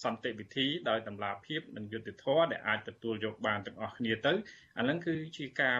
[0.04, 4.34] សន្តិវិធីដោយតម្លាភាពនិងយុត្តិធម៌ដែលអាចទទួលយកបានទាំងអស់គ្នាទៅ
[4.78, 5.78] អានឹងគឺជាការ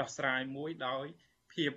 [0.00, 1.06] ដោះស្រាយមួយដោយ
[1.52, 1.72] ភាព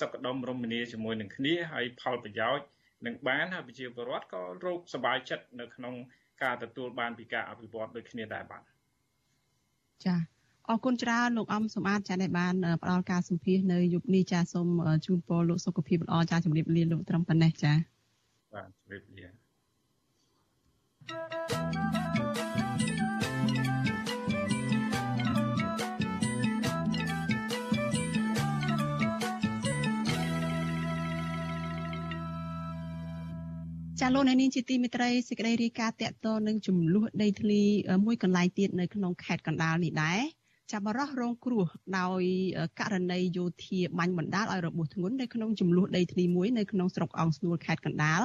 [0.00, 2.66] សុខដុមរមនាជាមួយនឹងគ្នាហើយផលប្រយោជន៍
[3.06, 5.94] នឹងបានហើយប្រជាពលរដ្ឋក៏រោគសុបាយចិត្តនៅក្នុង
[6.42, 8.62] ការទទួលបានពីការអភិវឌ្ឍដូចគ្នាដែរបាទ
[10.06, 10.20] ចា៎
[10.68, 14.68] អរគុណច្រើនលោកអំសម្បត្តិចាដែលបានផ្ដល់ការសម្ភាសនៅយុគនេះចាសូម
[15.06, 17.72] ជូនពរលោកសុខភាពល្អចាជម្រាបលាលោកត្រឹមប៉ុណ្ណេះចា
[18.54, 21.97] បាទជម្រាបលា
[34.02, 37.62] ចាលោកអ្នកនាងជាទីមេត្រីសេចក្តីរាយការណ៍តកតនឹងចំនួនដីធ្លី
[38.06, 40.20] មួយកន្លែងទៀតនៅក្នុងខេត្តកណ្ដាលនេះដែរ
[40.72, 41.66] ចាប់បរោះរងគ្រោះ
[41.98, 42.22] ដោយ
[42.80, 48.22] ករណីយោធាបាញ់បណ្ដាលឲ្យរបួសធ្ងន់នៅក្នុងចំនួនដីធ្លីមួយនៅក្នុងស្រុកអង្គស្នួលខេត្តកណ្ដាល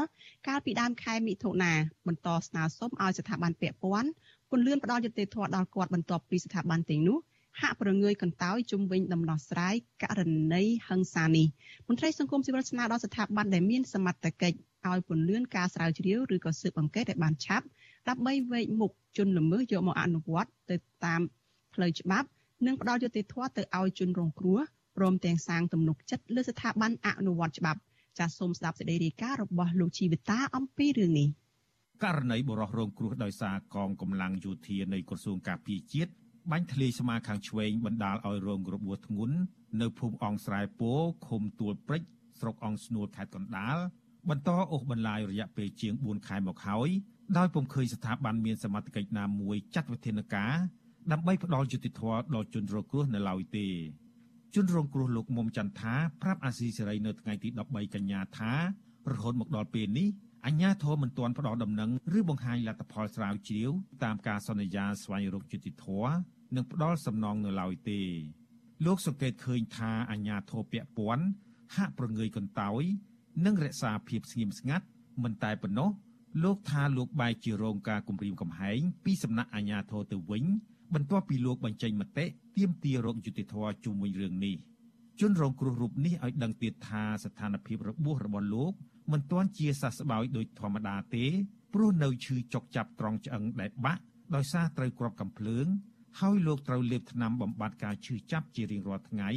[0.47, 1.73] កាលពីដើមខែមិថុនា
[2.07, 4.09] បន្តស្នើសុំឲ្យស្ថាប័នពាក់ព័ន្ធ
[4.49, 7.17] ពន្លឿនផ្ដល់យុត្តិធម៌ដល់គាត់បន្ទាប់ពីស្ថាប័នទាំងនោះ
[7.61, 10.21] ហាក់ប្រងើយកន្តើយជំវិញដំណោះស្រាយករ
[10.53, 11.47] ណីហិង្សានេះ
[11.87, 17.65] មន្ត្រីសង្គមស៊ីវិលស្នើដល់ស្ថាប័នដែលមានសមត្ថកិច្ច ឲ្យពន្យាការស្រាវជ្រាវឬក៏ស៊ើបអង្កេតឲ្យបានឆាប់
[18.09, 20.75] ដើម្បីវែកមុខជនល្មើសយកមកអនុវត្តទៅ
[21.05, 21.21] តាម
[21.73, 22.27] ផ្លូវច្បាប់
[22.65, 24.59] និងផ្ដល់យុត្តិធម៌ទៅឲ្យជនរងគ្រោះ
[24.97, 27.79] ព្រមទាំងសាងទំនុកចិត្តលើស្ថាប័នអនុវត្តច្បាប់
[28.19, 31.29] ចាសសូមស្ដាប់សេចក្តីរាយការណ៍របស់លោកជីវិតាអំពីរឿងនេះ
[32.03, 36.11] ករណីបរិះរងគ្រោះដោយសារកងកម្លាំងយោធានៃក្រសួងការពារជាតិ
[36.51, 39.35] បាញ់ធ្លាយស្មាខាងឆ្វេងបណ្ដាលឲ្យរងរបួសធ្ងន់
[39.81, 40.91] នៅភូមិអង្គស្រែពោ
[41.27, 42.01] ឃុំទួលព្រិច
[42.39, 43.77] ស្រុកអង្គស្នួលខេត្តកណ្ដាល
[44.29, 46.89] បន្តអូសបន្លាយរយៈពេលជាង4ខែមកហើយ
[47.37, 50.55] ដោយពុំឃើញស្ថាប័នមានសមត្ថកិច្ចណាមួយចាត់វិធានការ
[51.11, 53.67] ដើម្បីផ្ដល់យុត្តិធម៌ដល់ជនរងគ្រោះនៅឡើយទេ
[54.55, 58.51] ជនរងគ្រោះលោកមុំចន្ទថាប្រាប់អាស៊ីសេរីនៅថ្ងៃទី13កញ្ញាថា
[59.11, 60.07] រហូតមកដល់ពេលនេះ
[60.45, 63.71] អញ្ញាធមមិនទាន់ផ្ដល់ដំណឹងឬបង្ហាញលទ្ធផលស្រាវជ្រាវ
[64.03, 66.13] តាមការសន្យាស្វែងរកយុត្តិធម៌
[66.55, 68.01] និងផ្ដល់សំណងនៅឡើយទេ
[68.85, 71.25] លោកសង្កេតឃើញថាអញ្ញាធមពាក់ព័ន្ធ
[71.75, 72.83] ហាក់ប្រងើយកន្តើយ
[73.45, 74.85] និងរក្សាភាពស្ងៀមស្ងាត់
[75.23, 75.89] មិនតែប៉ុណ្ណោះ
[76.43, 80.43] លោកថាលោកបែរជារងការគំរាមកំហែងពីសំណាក់អាជ្ញាធរទៅវិញ
[80.93, 82.25] បន្ទាប់ពីលោកបញ្ចេញមតិ
[82.57, 84.55] ទាមទាររកយុត្តិធម៌ជុំវិញរឿងនេះ
[85.19, 88.73] ជនរងគ្រោះរូបនេះឲ្យដឹងទៀតថាស្ថានភាពរបួសរបស់លោក
[89.11, 91.25] មិនទាន់ជាសះស្បើយដូចធម្មតាទេ
[91.73, 94.01] ព្រោះនៅឈឺចុកចាប់ត្រង់ឆ្អឹងដែលបាក់
[94.35, 95.65] ដោយសារត្រូវគ្រាប់កំភ្លើង
[96.19, 99.29] ហើយលោកត្រូវលេបថ្នាំបំបត្តិការឈឺចាប់ជារៀងរាល់ថ្ងៃ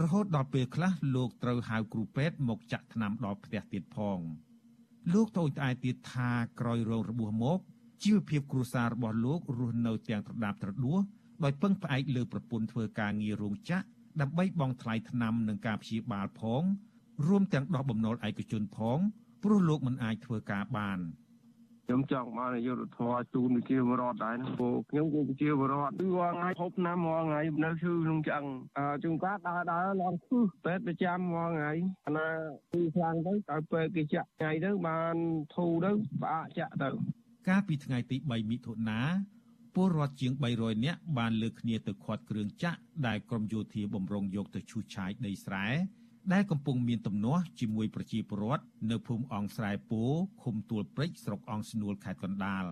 [0.00, 4.18] រហូតដល់ពេលខ្លះលោកត្រូវហៅគ្រូពេទ្យមកចាក់ថ្នាំដល់ផ្ទះទៀតផង
[5.12, 6.30] លោកតូចត្អែទៀតថា
[6.60, 7.58] ក្រោយរងរបួសមក
[8.04, 10.98] ជីវភាពគ្រួសាររបស់លោករស់នៅទាំងត្រដាបត្រដួស
[11.44, 13.84] ដោយពឹងផ្អែកលើប្រពន្ធធ្វើការងាររោងចក្រ
[14.20, 16.62] ដើម្បីបង់ថ្លៃថ្នាំនិងការព្យាបាលផង
[17.26, 18.98] រួមទាំងដោះបំណុលឯកជនផង
[19.42, 20.98] ព្រោះលោកមិនអាចធ្វើការបាន
[21.86, 28.44] ខ្ញុំចង់បានយុទ្ធធរជូនវិជាបរដ្ឋដែរណាព្រោះខ្ញុំជាវិជាបរដ្ឋគឺរាល់ថ្ងៃហូបណាំរាល់ថ្ងៃនៅឈឺក្នុងឆ្អឹង
[28.78, 31.72] អឺជួនកាលដើរដើរឡងឈឺពេទ្យប្រចាំរាល់ថ្ងៃ
[32.16, 32.28] ណា
[32.72, 35.14] គឺខ្លាំងទៅដល់ពេលគេចាក់ថ្ងៃទៅបាន
[35.54, 35.90] ធូរទៅ
[36.22, 36.90] ផ្អាកចាក់ទៅ
[37.48, 39.00] កាលពីថ្ងៃទី3មិថុនា
[39.74, 45.66] ពលរដ្ឋជាង300នាក់បានលើកគ្នាទៅខាត់គ្រឿងចាក់ដែលក្រមយោធាបំរុងយកទៅឈូសឆាយដីស្រែ
[46.32, 50.02] ដែលកំពុងមានទំនាស់ជាមួយប្រជាពលរដ្ឋនៅភូមិអង្គស្រែពោ
[50.42, 52.64] ឃុំទួលព្រិចស្រុកអង្គស្នួលខេត្តកណ្ដាល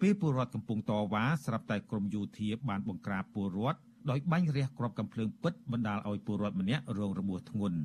[0.00, 3.78] ពេលពលរដ្ឋកំពុងតវ៉ាស្រាប់តែក្រមយោធាបានបង្ក្រាបពលរដ្ឋ
[4.10, 7.78] ដោយបាញ់រះគ្រាប់កំភ្លើងពិតបណ្ដាលឲ្យពលរដ្ឋម្នាក់រងរបួសធ្ងន់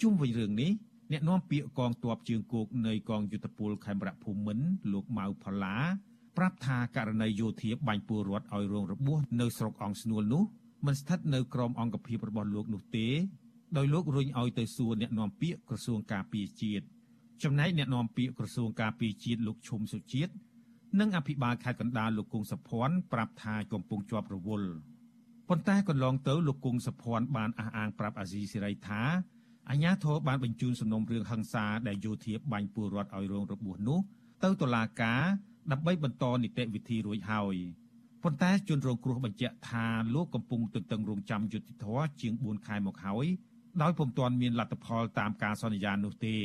[0.00, 0.70] ជុំវិញរឿងនេះ
[1.12, 5.76] អ្នកនាំពាក្យកងទ័ពជើងគោកនៃកងយុទ្ធពលខេមរៈភូមិន្ទលោកម៉ៅផល្លា
[6.36, 10.42] ប្រាប់ថាករណីយោធាបាញ់ពលរដ្ឋឲ្យរងរបួសនៅស្រុកអង្គស្នួលនោះ
[10.86, 13.08] មិនស្ថិតនៅក្រោមអង្គភាពរបស់លោកនោះទេ
[13.76, 16.84] ដោយលោករុញឲ្យទៅសួរអ្នកនាំពាក្យក្រសួងការពារជាតិ
[17.42, 20.32] ចំណែកអ្នកនាំពាក្យក្រសួងការពារជាតិលោកឈុំសុជាតិ
[21.00, 24.70] និងអភិបាលខេត្តកណ្ដាលលោកគង់សុភ័ណ្ឌប្រាប់ថាកំពុងជាប់រវល់
[25.48, 29.02] ប៉ុន្តែកន្លងទៅលោកគង់សុភ័ណ្ឌបានអះអាងប្រាប់អាស៊ីសេរីថា
[29.70, 34.00] អាញាធរបានបញ្ជូនសំណុំរឿងហិង្សាដែលយោធាបាញ់ពលរដ្ឋឲ្យរងរបួសនោះ
[34.42, 35.22] ទៅតុលាការ
[35.72, 37.56] ដើម្បីបន្តនីតិវិធីរួចហើយ
[38.22, 43.26] ប៉ុន្តែជនរងគ្រោះបញ្ជាក់ថាលោកកំពុងទន្ទឹងរង់ចាំយុត្តិធម៌ជាង4ខែមកហើយ
[43.82, 46.38] ដោយពុំទាន់មានលទ្ធផលតាមការសន្យានោះទេ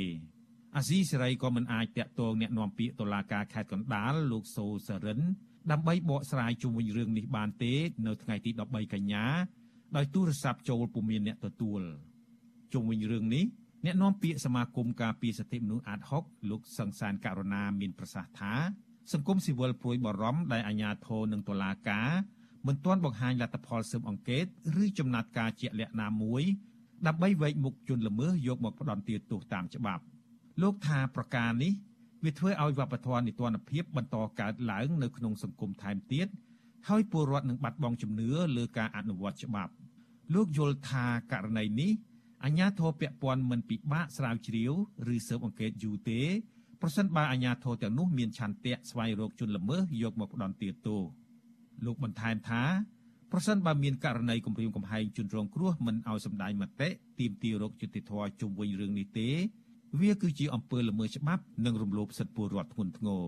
[0.76, 5.20] អាស៊ីសេរីក៏មិនអាចតាក់ទងអ្នកនាំពាក្យតុលាការខេត្តកណ្ដាលលោកសូសរិន
[5.72, 7.74] ដើម្បីបកស្រាយជុំវិញរឿងនេះបានទេ
[8.08, 9.26] នៅថ្ងៃទី13កញ្ញា
[9.96, 11.82] ដោយទូរស័ព្ទចូលពុំមានអ្នកទទួល
[12.74, 13.46] ជុំវិញរឿងនេះ
[13.86, 18.54] អ្នកនាំពាក្យសមាគមការពារសិទ្ធិមនុស្សអាតហុកលោកសង្សានករណាមានប្រសាសន៍ថា
[19.14, 22.10] សង្គមស៊ីវិលព្រួយបារម្ភដែលអាជ្ញាធរនិងតុលាការ
[22.68, 24.46] មិនទាន់បង្ហាញលទ្ធផលស៊ើបអង្កេត
[24.84, 26.44] ឬចំណាត់ការជាក់លាក់ណាមួយ
[27.08, 30.04] ដើម្បីវែកមុខជនល្មើសយកមកផ្ដន់ទាទោសតាមច្បាប់
[30.62, 31.74] លោកថាប្រការនេះ
[32.24, 36.28] វាធ្វើឲ្យវប្បធម៌នីតិរដ្ឋភាពបន្តកើតឡើងនៅក្នុងសង្គមថែមទៀត
[36.88, 39.72] ហើយពលរដ្ឋនឹងបាត់បង់ជំនឿលើការអនុវត្តច្បាប់
[40.34, 41.92] លោកយល់ថាករណីនេះ
[42.44, 44.74] អាជ្ញាធរពាក់ព័ន្ធមិនពិបាកស្រាវជ្រាវ
[45.14, 46.22] ឬស៊ើបអង្កេតយូរទេ
[46.82, 51.02] ប្រសិនបើអាជ្ញាធរទាំងនោះមានឆន្ទៈស្វែងរកជនល្មើសយកមកផ្ដន់ទាទោស
[51.86, 52.64] លោកបន្ថែមថា
[53.32, 59.30] ប្រសិនបើមានករណីគំរាមកំហែងជនរងគ្រោះមិនឲ្យសម្ដែងមតិទាមទាររកយុត្តិធម៌ជុំវិញរឿងនេះទេ
[60.02, 63.26] វាគឺជាអំពើល្មើសច្បាប់និងរំលោភសិទ្ធិពលរដ្ឋធ្ងន់ធ្ងរ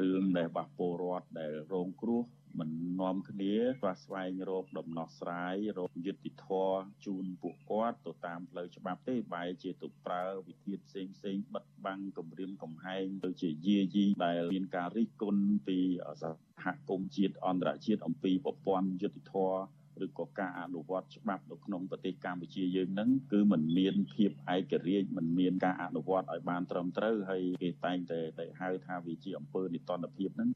[0.00, 2.22] រឿងដែលបះពលរដ្ឋដែលរងគ្រោះ
[2.59, 2.69] មិន
[3.01, 15.77] នាំគ្នាស្វះស្វែងរកដំណោះស្រាយរកយុត្តិធម៌ជូនពួកគាត់ទៅតាមផ្លូវច្បាប់ទេបែរជាទៅប្រើវិធីផ្សេងផ្សេងបិទបាំងគម្រាមកំហែងទៅជាយាយីដែលមានការរិះគន់ពី
[16.21, 16.23] ស
[16.65, 30.49] ហគមន៍ជាតិអន្តរជាតិអំពីប្រព័ន្ធយុត្តិធម៌ឬក៏ការអនុវត្តច្បាប់នៅក្នុងប្រទេសកម្ពុជាយើងហ្នឹងគឺมันមានភាពឯករាជ្យมันមានការអនុវត្តឲ្យបានត្រឹមត្រូវហើយគេតែងតែហៅថាវាជាអំពើនិតិនភាពហ្នឹង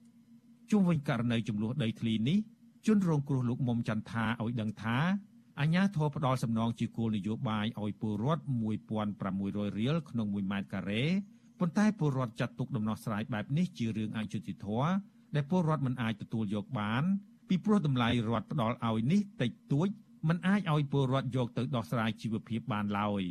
[0.71, 2.39] ជុំវិញករណីចំនួនដីធ្លីនេះ
[2.87, 4.99] ជនរងគ្រោះលោកមុំចន្ទថាឲ្យដឹងថា
[5.61, 8.43] អាជ្ញាធរផ្ដល់សំណងជាគោលនយោបាយឲ្យពលរដ្ឋ
[9.11, 11.05] 1600រៀលក្នុង1ម៉ែត្រការ៉េ
[11.59, 14.91] ប៉ុន្តែពលរដ្ឋចាត់ទុកដំណោះស្រាយបែបនេះជារឿងអយុត្តិធម៌
[15.35, 17.03] ដែលពលរដ្ឋមិនអាចទទួលយកបាន
[17.49, 19.89] ពីព្រោះតម្លៃរដ្ឋផ្ដល់ឲ្យនេះតិចតួច
[20.29, 23.23] មិនអាចឲ្យពលរដ្ឋយកទៅដោះស្រាយជីវភាពបានឡើយ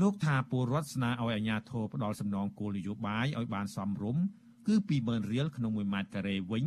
[0.00, 4.22] លោកថាពលរដ្ឋស្នើឲ្យអាជ្ញាធរផ្ដល់សំណងគោលនយោបាយឲ្យបានសមរម្យ
[4.68, 6.64] គឺ20000រៀលក្នុង1ម៉ែត្រការ៉េវិញ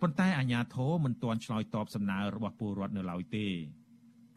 [0.00, 3.46] ប៉ុន្តែអាជ្ញាធរមិនទាន់ឆ្លើយតបសំណើរបស់ពលរដ្ឋនៅឡើយទេ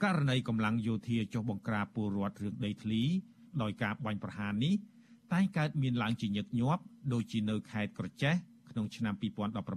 [0.03, 3.01] ករណីកម្លាំងយោធាចុះបង្ក្រាបពលរដ្ឋរឿងដីធ្លី
[3.61, 4.73] ដោយការបាញ់ប្រហារនេះ
[5.33, 6.81] តែងកើតមានឡើងជាញឹកញាប់
[7.13, 8.35] ដូចជានៅខេត្តក្រចេះ
[8.69, 9.13] ក្នុងឆ្នាំ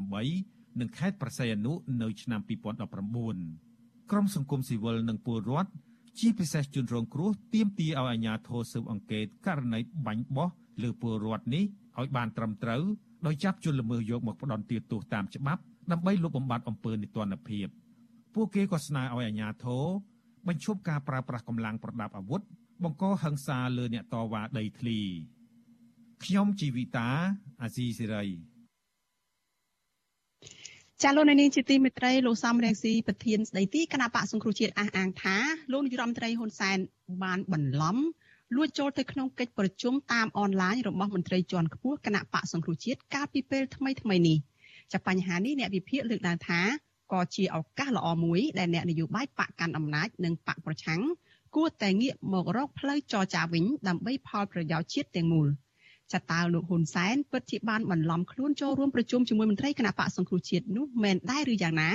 [0.08, 1.72] 2018និងខេត្តប្រស័យអនុ
[2.02, 5.70] នៅឆ្នាំ2019ក្រមសង្គមស៊ីវិលនិងពលរដ្ឋ
[6.18, 10.48] ជាពិសេសជនរងគ្រោះទាមទារឲ្យអាជ្ញាធរស៊ើបអង្កេតករណីបាញ់បោះ
[10.82, 11.64] លើពលរដ្ឋនេះ
[11.98, 12.82] ឲ្យបានត្រឹមត្រូវ
[13.26, 15.62] ដោយចាប់ជនល្មើសយកមកផ្ដន់ទោសតាមច្បាប់
[15.92, 17.66] ដើម្បីលុបបំបាត់អំពើនីតិរដ្ឋភាព
[18.34, 19.84] ពួកគេក៏ស្នើឲ្យអាជ្ញាធរ
[20.48, 22.40] បញ្ឈប់ការប្រើប្រាស់កម្លាំងប្រដាប់អាវុធ
[22.84, 25.00] បង្កហិង្សាលើអ្នកតវ៉ាដីធ្លី
[26.24, 27.08] ខ្ញុំជីវិតា
[27.62, 28.58] អាស៊ីសេរី
[31.02, 35.36] ចាលោកនាងជាទីមេត្រីលោកសំរងស៊ីប្រធានស្ដីទីគណៈបកសង្គ្រោះជាតិអះអាងថា
[35.72, 36.78] លោកនាយរដ្ឋមន្ត្រីហ៊ុនសែន
[37.22, 37.96] បានបន្លំ
[38.56, 44.38] លួចចូលទៅក្នុងកិច្ចប្រជុំតាមអនឡាញរបស់មន្ត្រីជាន់ខ្ពស់គណៈបកសង្គ្រោះជាតិកាលពីពេលថ្មីថ្មីនេះ
[44.92, 46.60] ចាបញ្ហានេះអ្នកវិភាគលើកឡើងថា
[47.12, 51.00] ក៏ជាឱកាសល្អមួយដែលអ្នកនយោបាយបកកាន់អំណាចនិងបកប្រឆាំង
[51.56, 55.48] គួរតែងាកមករកផ្លូវចរចាវិញដើម្បីផលប្រយោជន៍ជាតិទាំងមូល
[56.12, 61.92] ចតើលោកហ៊ុនសែនពិតជាបានបន្លំខ្លួនចូលរួមប្រជុំជាមួយមន្ត្រីគណៈបកសង្គ្រោះជាតិនោះមែនដែរឬយ៉ាងណា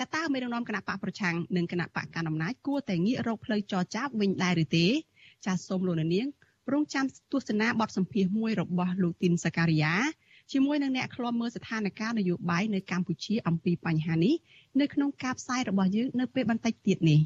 [0.00, 4.86] ចតើមេដឹកនាំគណៈបកប្រឆាំងនិងគណៈបកកណ្ដាលអំណាចគួរតែងាករកផ្លូវចរចាវិញដែរឬទេ
[5.46, 6.28] ចាសសូមលោកនាង
[6.72, 9.94] រងចាំទស្សនាបទសម្ភាសន៍មួយរបស់លោកទីនសការីយ៉ា
[10.52, 14.34] ជាមួយនឹងអ្នកខ្លំមើលស្ថានភាពនយោបាយនៅកម្ពុជាអំពីបញ្ហានេះ
[14.80, 17.20] នៅក្នុងការផ្សាយរបស់យើងនៅពេលបន្តិចទៀតនេះ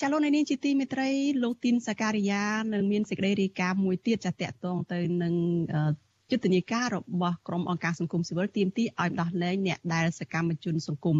[0.00, 1.08] ចាលោកនាងជាទីមេត្រី
[1.42, 2.42] លោកទីនសការីយ៉ា
[2.72, 5.34] នឹងមានសេចក្តីរាយការណ៍មួយទៀតចាតកតងទៅនឹង
[6.32, 11.18] យុទ្ធនាការរបស់ក្រុមអង្គការសង្គមស៊ីវិលទាមទារឲ្យដោះលែងអ្នកដែលសកម្មជនសង្គម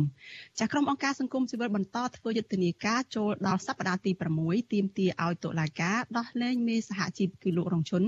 [0.58, 8.02] ចាក្រុមអង្គការសង្គមស៊ីវិលបន្តធ្វើយុទ្ធនាការចូលដល់សប្តាហ៍ទី6ទាមទារឲ្យតុលាការដោះលែងមេសហជីពគឺលោករងឈុន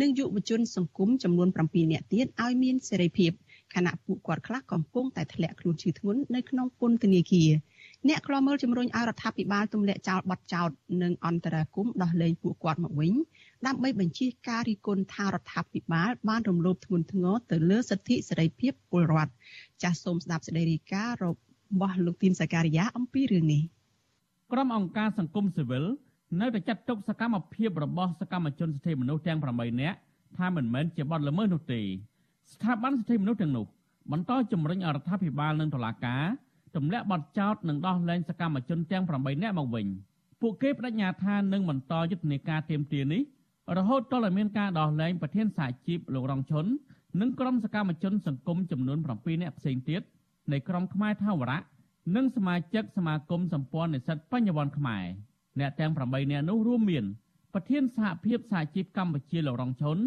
[0.00, 3.30] និងយុវជនសង្គមចំនួន7នាក់ទៀតឲ្យមានសេរីភាព
[3.74, 7.50] ខណៈពួកគាត់ខ្លះកំពុងតែធ្លាក់ខ្លួនឈឺធ្ងន់នៅក្នុងពន្ធនាគារ
[8.06, 10.68] អ្នកខ្លាំមើលជំរុញឲ្យរដ្ឋាភិបាលទម្លាក់ចោលបទចោទ
[11.02, 13.12] និងអន្តរាគមដោះលែងពួកគាត់មកវិញ
[13.66, 19.32] ដើម្បីបញ្ជាការរីគុណថារដ្ឋាភិបាលបានរំលោភធ្ងន់ធ្ងរទៅលើសិទ្ធិសេរីភាពពលរដ្ឋ
[19.82, 21.26] ចាសសូមស្ដាប់សេចក្តីរាយការណ៍រ
[21.80, 23.62] បស់លោកទីនសាការីយ៉ាអំពីរឿងនេះ
[24.52, 25.84] ក្រុមអង្គការសង្គមស៊ីវិល
[26.40, 29.96] នៅតែចាត់ទុកសកម្មភាពរបស់សកម្មជនសិទ្ធិមនុស្សទាំង8នាក់
[30.38, 31.80] ថាមិនមែនជាបទល្មើសនោះទេ
[32.52, 33.66] ស្ថាប័នសិទ្ធិមនុស្សទាំងនោះ
[34.12, 36.24] បន្តជំរុញអរដ្ឋាភិបាលនិងតុលាការ
[36.76, 39.86] ទម្លាក់បទចោទនិងដោះលែងសកម្មជនទាំង8នាក់មកវិញ
[40.40, 43.22] ពួកគេបដិញ្ញាថានឹងបន្តយុទ្ធនាការទៀមទានេះ
[43.76, 46.66] រហូតដល់ឲ្យមានការដោះលែងប្រធានសហជីពលោករងឈុន
[47.20, 50.02] និងក្រុមសកម្មជនសង្គមចំនួន7នាក់ផ្សេងទៀត
[50.52, 51.58] នៃក្រុមខ្មែរថាវរៈ
[52.16, 55.04] និងសមាជិកសមាគមសម្ព័ន្ធនិស្សិតបញ្ញវន្តខ្មែរ
[55.60, 57.04] អ្នកទាំង8នាក់នោះរួមមាន
[57.54, 59.98] ប្រធានសហភាពសហជីពកម្ពុជាលោករងឈុន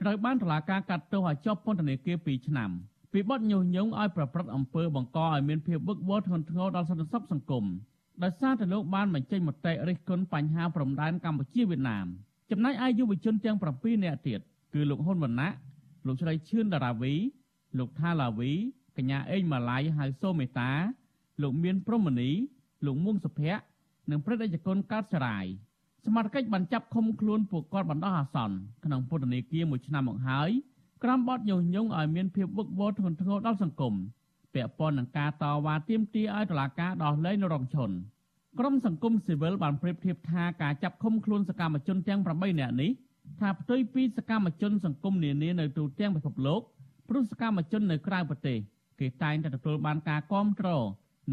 [0.00, 2.70] ត្រូវបានតុលាការកាត់ទោសឲ្យជាប់ពន្ធនាគារ2ឆ្នាំ
[3.12, 7.64] ពីបទញុះញង់ឲ្យប្រព្រឹត្តអំពើបង្កឲ្យមានភាពវឹកវរធ្ងន់ធ្ងរដល់សន្តិសុខសង្គម
[8.22, 12.06] ដោយសារតែលោកបានបញ្ចេញមតិរិះគន់បញ្ហាព្រំដែនកម្ពុជាវៀតណាម
[12.50, 14.40] ចំណែកឯយុវជនទាំង7នាក់ទៀត
[14.74, 15.54] គឺលោកហ៊ុនវណ្ណៈ
[16.06, 17.14] លោកស្រីឈឿនតារាវី
[17.78, 18.52] លោកថាឡាវី
[18.96, 20.70] កញ្ញាអេងម៉ាឡៃហៅសូមេតា
[21.42, 22.30] លោកមានព្រំមនី
[22.86, 23.62] លោកមួងសុភ័ក្រ
[24.10, 25.46] និងព្រឹទ្ធអេយគុណកើតសរាយ
[26.04, 30.50] សមាជិកបានចាប់ឃុំខ្លួនពួកគាត់បណ្ដោះអាសន្នក្នុងពន្ធនាគារមួយឆ្នាំមកហើយ
[31.02, 33.94] ក្រោមបទញុះញង់ឲ្យមានភាពវឹកវរធ្ងន់ធ្ងរដល់សង្គម
[34.54, 37.90] ពាក់ព័ន្ធនឹងការតវ៉ាទាមទារឲ្យតុលាការដោះលែងនរងឈុន
[38.58, 42.90] ក្រមសង្គមស៊ីវិលបានប្រៀបធៀបថាការចាប់ឃុំខ្លួនសកម្មជនទាំង8នាក់នេះ
[43.40, 46.60] ថាផ្ទុយពីសកម្មជនសង្គមនានានៅទូទាំងពិភពលោក
[47.08, 48.58] ព្រោះសកម្មជននៅក្រៅប្រទេស
[49.00, 50.68] គេតែងតែទទួលបានការគាំទ្រ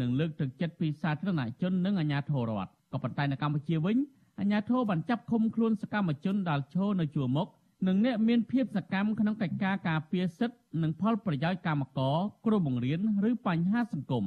[0.00, 3.96] និងលើកទឹកចិត្តពីសាធារណជននិងអាជ្ញាធររដ្ឋក៏ប៉ុន្តែនៅកម្ពុជាវិញ
[4.38, 7.48] អាជ្ញាធរបានចាប់ឃុំខ្លួនសកម្មជនដែលឈរនៅជួរមុខ
[7.86, 12.16] និងអ្នកមានភាពសកម្មក្នុងកិច្ចការការពារសិទ្ធិនិងផលប្រយោជន៍កម្មករ
[12.46, 13.00] គ្រូបង្រៀន
[13.30, 14.24] ឬបញ្ហាសង្គម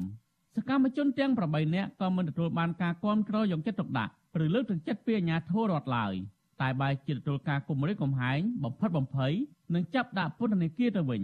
[0.56, 4.12] សកម្មជនទាំង8នាក់ក៏មិនទទួលបានការគាំទ្រយកចិត្តទុកដាក់
[4.43, 6.14] ឬលើកទឹកចិត្តពីអាជ្ញាធររដ្ឋឡើយ
[6.62, 9.34] តែបែរជាទទួលការគំរាមកំហែងបំផិតបំភ័យ
[9.74, 11.22] និងចាប់ដាក់ពន្ធនាគារទៅវិញ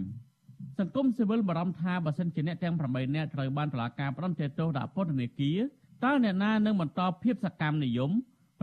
[0.78, 5.58] សង្គមស៊ីវិលបារម្ភថាបើសិនជាអ្នកទាំង8នាក់ត្រូវបានតុលាការផ្តន្ទាទោសដាក់ពន្ធនាគារ
[6.04, 8.10] តើអ្នកណានឹងបន្តភាពសកម្មនិយម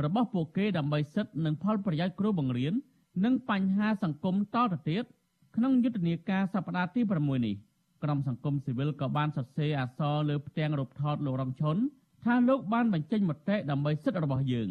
[0.04, 2.74] របស់ពួកគេដើម្បីសិទ្ធិនិងផលប្រយោជន៍គ្រូបង្រៀន
[3.26, 5.04] និងបញ្ហាសង្គមតទៅទៀត
[5.56, 7.56] ក្នុងយុទ្ធនាការសប្តាហ៍ទី6នេះ
[8.04, 11.78] ក្រុមសង្គមស៊ីវិលក៏បានសរសេរអក្សរលើផ្ទាំងរូបថតលោករងឈុន
[12.26, 14.70] ថាលោកបានបញ្ចេញមតិដើម្បីសិទ្ធិរបស់យើង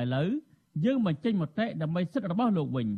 [0.00, 0.28] ឥឡូវ
[0.84, 2.88] យើងបញ្ចេញមតិដើម្បីសិទ្ធិរបស់លោកវិញ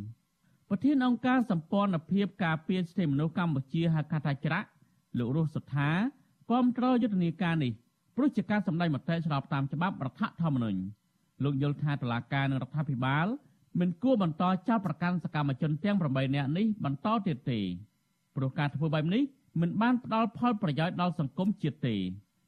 [0.69, 4.67] ប្រធានអង្គការសម្ព័ន្ធភាពការពារសិទ្ធិមនុស្សកម្ពុជាហៅកាត់ថាច្រាក់
[5.19, 5.89] លោករស់សុថា
[6.51, 7.71] គាំទ្រយុទ្ធនាការនេះ
[8.15, 10.79] ព្រោះជាការសម្ដែងមតិស្របតាមច្បាប់រដ្ឋធម្មនុញ្ញ
[11.43, 13.27] លោកយល់ថាតុលាការនិងរដ្ឋាភិបាល
[13.79, 17.59] មិនគួរបន្តចោទប្រកាន់សកម្មជនទាំង8នាក់នេះបន្តទៀតទេ
[18.35, 19.23] ព្រោះការធ្វើបែបនេះ
[19.61, 21.95] មិនបានផ្ដល់ផលប្រយោជន៍ដល់សង្គមជាតិទេ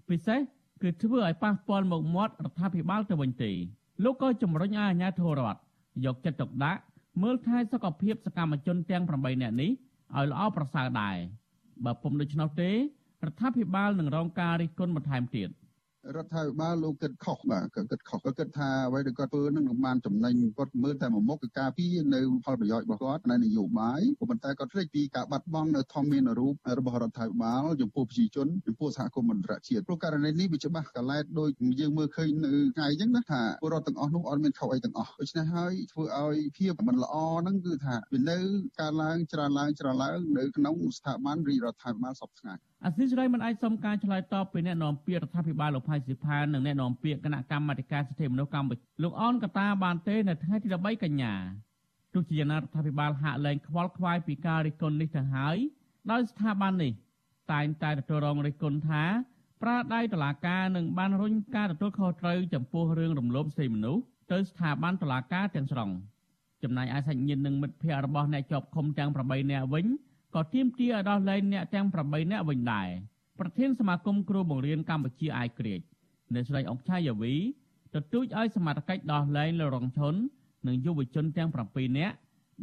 [0.10, 0.40] ពិសេស
[0.82, 3.52] គឺធ្វើឲ្យប៉ះពាល់មុខមាត់រដ្ឋាភិបាលទៅវិញទេ
[4.04, 5.60] លោកក៏ជំរុញឲ្យអាជ្ញាធររដ្ឋ
[6.06, 6.82] យកចិត្តទុកដាក់
[7.22, 9.72] មើលថែសុខភាពសកម្មជនទាំង8នាក់នេះ
[10.16, 11.16] ឲ្យល្អប្រសើរដែរ
[11.86, 12.76] បើពុំដូច្នោះទេរ
[13.32, 15.50] ដ្ឋាភិបាលនឹងរងការរិះគន់បន្ថែមទៀត។
[16.14, 31.50] រដ្ឋាភិបាលលោកគិតខុសបាទក៏គិតខុសក៏គិតថាអ្វីដែលគាត់ធ្វើនឹងនឹងបានចំណេញគាត់មើលតែមួយមុខគឺការពារនៅផលប្រយោជន៍របស់គាត់នៅនយោបាយក៏ប៉ុន្តែគាត់ភ្លេចពីការបាត់បង់នៅធម្មមានរូបរបស់រដ្ឋាភិបាលចំពោះប្រជាជនចំពោះសហគមន៍អន្តរជាតិព្រោះករណីនេះវាច្បាស់កលែតដូច
[31.80, 38.38] យើងមើលឃើញនៅថ្ងៃអញ្ចឹងណាថាពលរដ្ឋទាំងអស់នោះអត់មានខុសអីទាំងអស់ដូច្នេះហើយធ្វើឲ្យភាពមិនល្អហ្នឹងគឺថាវានៅ
[38.80, 42.54] ការឡើងច្រើនឡើងច្រើនឡើងនៅក្នុងស្ថាប័នរាជរដ្ឋាភិបាលសពថ្ងៃ
[42.86, 51.34] អសីសេរីមិនអាចសុំការឆ្លើយតបពីអ្នកនាំពាក្យរដ្ឋាភិបាលលោកផៃស៊ីផាននិងអ្នកនាំពាក្យគណៈកម្មាធិការសិទ្ធិមនុស្សកម្ពុជាលោកអនកតាបានទេនៅថ្ងៃទី13កញ្ញា
[52.14, 55.58] ទោះជាយ៉ាងណារដ្ឋាភិបាលហាក់លែងខ្វល់ខ្វាយពីការរិះគន់នេះទៅហើយ
[56.12, 56.92] ដោយស្ថាប័ននេះ
[57.52, 59.04] តែងតែទទួលរងរិះគន់ថា
[59.62, 65.90] ប្រាដៃតឡាការនឹងបានរុញការទទួលខុសត្រូវចំពោះរឿងរំលោភសិទ្ធិមនុស្សទៅស្ថាប័នតឡាការទាំងស្រុង
[66.64, 69.86] ចំណែកឯសាច់ញាតិនិងមិត្តភ័ក្តិរបស់អ្នកជាប់ឃុំទាំង8នាក់វិញ
[70.36, 72.90] ក៏ទាមទារឲ្យដោះលែងអ្នកទាំង8នាក់វិញដែរ
[73.40, 75.80] ប្រធានសមាគមគ្រូបង្រៀនកម្ពុជាអាយក្រិច
[76.34, 77.36] អ្នកស្រីអង្គឆាយាវី
[77.94, 80.16] ទទូចឲ្យសមត្ថកិច្ចដោះលែងលោករងឈុន
[80.68, 82.16] និងយុវជនទាំង7នាក់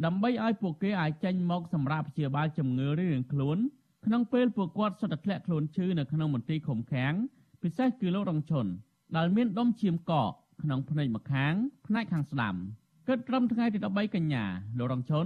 [0.05, 3.57] ដើម្បីឲ្យពួកគេអាចចេញមកសម្រាប់ព្យាបាលជំងឺរៀងខ្លួន
[4.05, 7.13] ក្នុងពេលពួកគាត់សុទ្ធតែធ្លាក់ខ្លួនឈឺនៅក្នុងមន្ទីរឃុំឃាំង
[7.63, 8.65] ពិសេសគឺលោករងឈុន
[9.17, 11.53] ដែលមានដុំឈាមកកក្នុងភ្នែកម្ខាង
[11.87, 12.55] ផ្នែកខាងស្ដាំ
[13.07, 14.43] គិតត្រឹមថ្ងៃទី13កញ្ញា
[14.79, 15.25] លោករងឈុន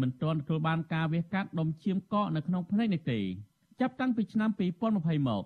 [0.00, 3.20] មិនទាន់ទទួលបានការវះកាត់ដុំឈាមកកនៅក្នុងភ្នែកនេះទេ
[3.80, 5.44] ចាប់តាំងពីឆ្នាំ2020មក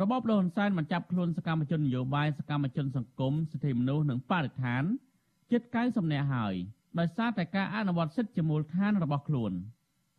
[0.00, 4.82] របបលហ៊ុនសែនបានចាប់ខ្លួនសកម្មជននយោបាយសកម្មជនសង្គមសិទ្ធិមនុស្សនិងបរិស្ថាន
[5.50, 6.54] ជិត90នាក់ហើយ
[6.98, 9.52] ដោយសារតែការអនុវត្តសិទ្ធិជាមូលដ្ឋានរបស់ខ្លួន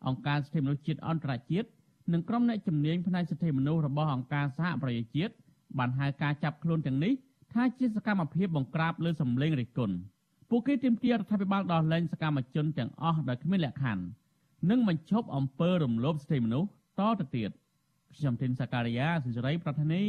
[0.06, 1.68] អង្គការសិទ្ធិមនុស្សជាតិអន្តរជាតិ
[2.12, 5.34] និងក្រុមអ្នកជំនាញផ្នែកសិទ្ធិមនុស្សរបស់អង្គការសហប្រជាជាតិ
[5.78, 7.12] បានហៅការចាប់ខ្លួនទាំងនេះ
[7.52, 9.96] ថាជាសកម្មភាពបង្ក្រាបលើសម្លេងរិះគន់
[10.50, 14.04] ពួកគេទាមទាររដ្ឋាភិបាលដោះលែងសកម្មជនទាំងអស់ដោយគ្មានលក្ខខណ្ឌ
[14.70, 16.68] និងបញ្ឈប់អំពើរំលោភសិទ្ធិមនុស្ស
[17.00, 17.50] តទៅទៀត
[18.16, 20.02] ខ្ញុំធីនសាការីយ៉ាសិរីប្រធានី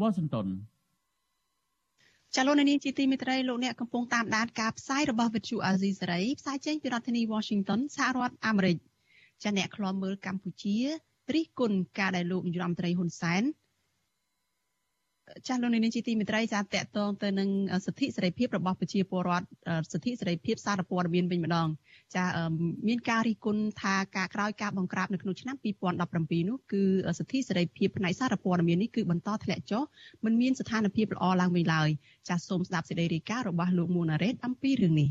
[0.00, 0.48] វ៉ាស៊ីនតោន
[2.34, 8.76] ចាលោកនាងជាទីមេត្រីលោកអ្នកកំពុងតាមដានការផ្សាយរបស់វិទ្យុអាស៊ីសេរីផ្សាយចេញពីរដ្ឋធានី Washington សហរដ្ឋអាមេរិក
[9.42, 10.76] ចាអ្នកខ្លាំមើលកម្ពុជា
[11.34, 13.42] រិះគន់ការដែលលោកនាយរដ្ឋមន្ត្រីហ៊ុនសែន
[15.46, 17.48] ចាស់លោកនាងជាទីមេត្រីចាតកតងទៅនឹង
[17.86, 19.46] សិទ្ធិសេរីភាពរបស់ប្រជាពលរដ្ឋ
[19.92, 21.68] សិទ្ធិសេរីភាពសារព័ត៌មានវិញម្ដង
[22.16, 22.24] ចា
[22.88, 25.56] មានការរិះគន់ថាការក្រោយការបង្ក្រាបនៅក្នុងឆ្នាំ
[26.02, 26.82] 2017នោះគឺ
[27.18, 29.82] សិទ្ធិសេរីភាពផ្នែកសារព័ត៌មាននេះគឺបន្តធ្លាក់ចុះ
[30.24, 31.88] មិនមានស្ថានភាពល្អឡើងវិញឡើយ
[32.28, 35.08] ចាសូមស្ដាប់សេចក្តីរាយការណ៍របស់លោកមួណារ៉េតអំពីរឿងនេះ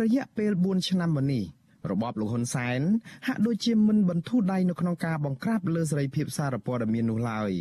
[0.00, 1.44] រយៈពេល4ឆ្នាំមកនេះ
[1.90, 2.80] របបលោកហ៊ុនសែន
[3.26, 7.52] ហាក់ដូចជាមិនបន្ធូរដៃនៅក្នុងការបង្ក្រាបលើសេរីភាពសារព័ត៌មាននោះឡើយ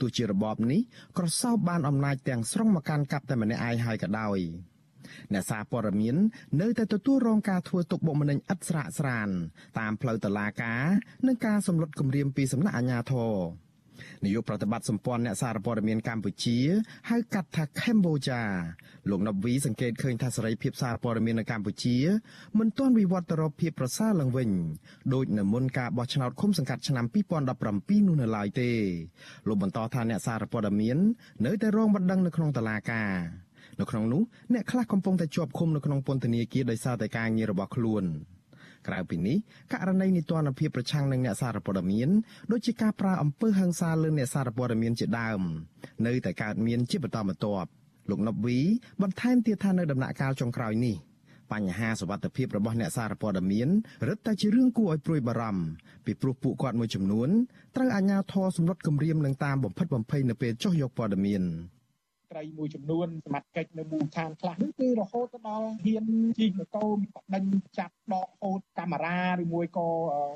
[0.00, 0.80] ទោះជារបបនេះ
[1.18, 4.38] ក្រសោបបានអំណាចទាំងស្រុងមកកាន់កាប់តែម្នាក់ឯងហើយក៏ដោយ
[5.32, 6.16] អ្នកសារព័ត៌មាន
[6.60, 9.28] នៅតែទទួលរងការធ្វើទុកបុកម្នេញឥតស្រាកស្រាន
[9.78, 10.84] តាមផ្លូវតុលាការ
[11.26, 13.32] និងការសម្លុតគម្រាមពីសំណាក់អាជ្ញាធរ
[14.24, 16.58] នាយកប្រតិបត្តិសម្ព័ន្ធអ្នកសារព័ត៌មានកម្ពុជា
[17.10, 18.42] ហៅកាត់ថា Cambodia
[19.10, 21.96] លោកណប់វីសង្កេតឃើញថាសេរីភាពសារព័ត៌មាននៅកម្ពុជា
[22.58, 24.50] មិនទាន់វិវត្តទៅរកភាពប្រសើរឡើងវិញ
[25.14, 27.04] ដោយនៅមុនការបោះឆ្នោតឃុំសង្កាត់ឆ្នាំ
[27.52, 28.70] 2017នោះនៅឡើយទេ
[29.48, 30.98] លោកបន្តថាអ្នកសារព័ត៌មាន
[31.46, 33.12] នៅតែរងបណ្ដឹងនៅក្នុងតុលាការ
[33.80, 34.22] នៅក្នុងនោះ
[34.52, 38.04] អ្នកខ្លះកំពុងតែជាប់ឃុំនៅក្នុងពន្ធនាគារដោយសារតែការងាររបស់ខ្លួន។
[38.88, 39.36] ក្រៅពីនេះ
[39.72, 42.08] ករណីនីតិរដ្ឋភាពប្រឆាំងនឹងអ្នកសារព័ត៌មាន
[42.52, 45.40] ដូចជាការប្រើអំពើហិង្សាលើអ្នកសារព័ត៌មានជាដើម
[46.06, 47.68] នៅតែកើតមានជាបន្តបន្ទាប់
[48.10, 48.58] លោកណប់វី
[49.02, 50.96] បន្ថែមទៀតថានៅដំណាក់កាលចុងក្រោយនេះ
[51.52, 53.68] បញ្ហាសវត្ថភាពរបស់អ្នកសារព័ត៌មាន
[54.08, 55.64] រឹតតែជារឿងគួរឲ្យព្រួយបារម្ភ
[56.04, 57.28] ពីព្រោះពួកគាត់មួយចំនួន
[57.76, 61.42] ត្រូវអាជ្ញាធរសម្លុតគម្រាមនឹងតាមបំផិតបំភ័យនៅពេលចុះយកព័ត៌មាន
[62.32, 66.04] ត្រីមួយចំនួនសមត្ថកិច្ចនៅមូលដ្ឋានខ្លះនេះគឺរហូតដល់ហ៊ាន
[66.38, 66.96] ជិះម៉ូតូប
[67.34, 67.44] ដិញ
[67.78, 69.88] ចាប់ដកហូតកាមេរ៉ាឬមួយក៏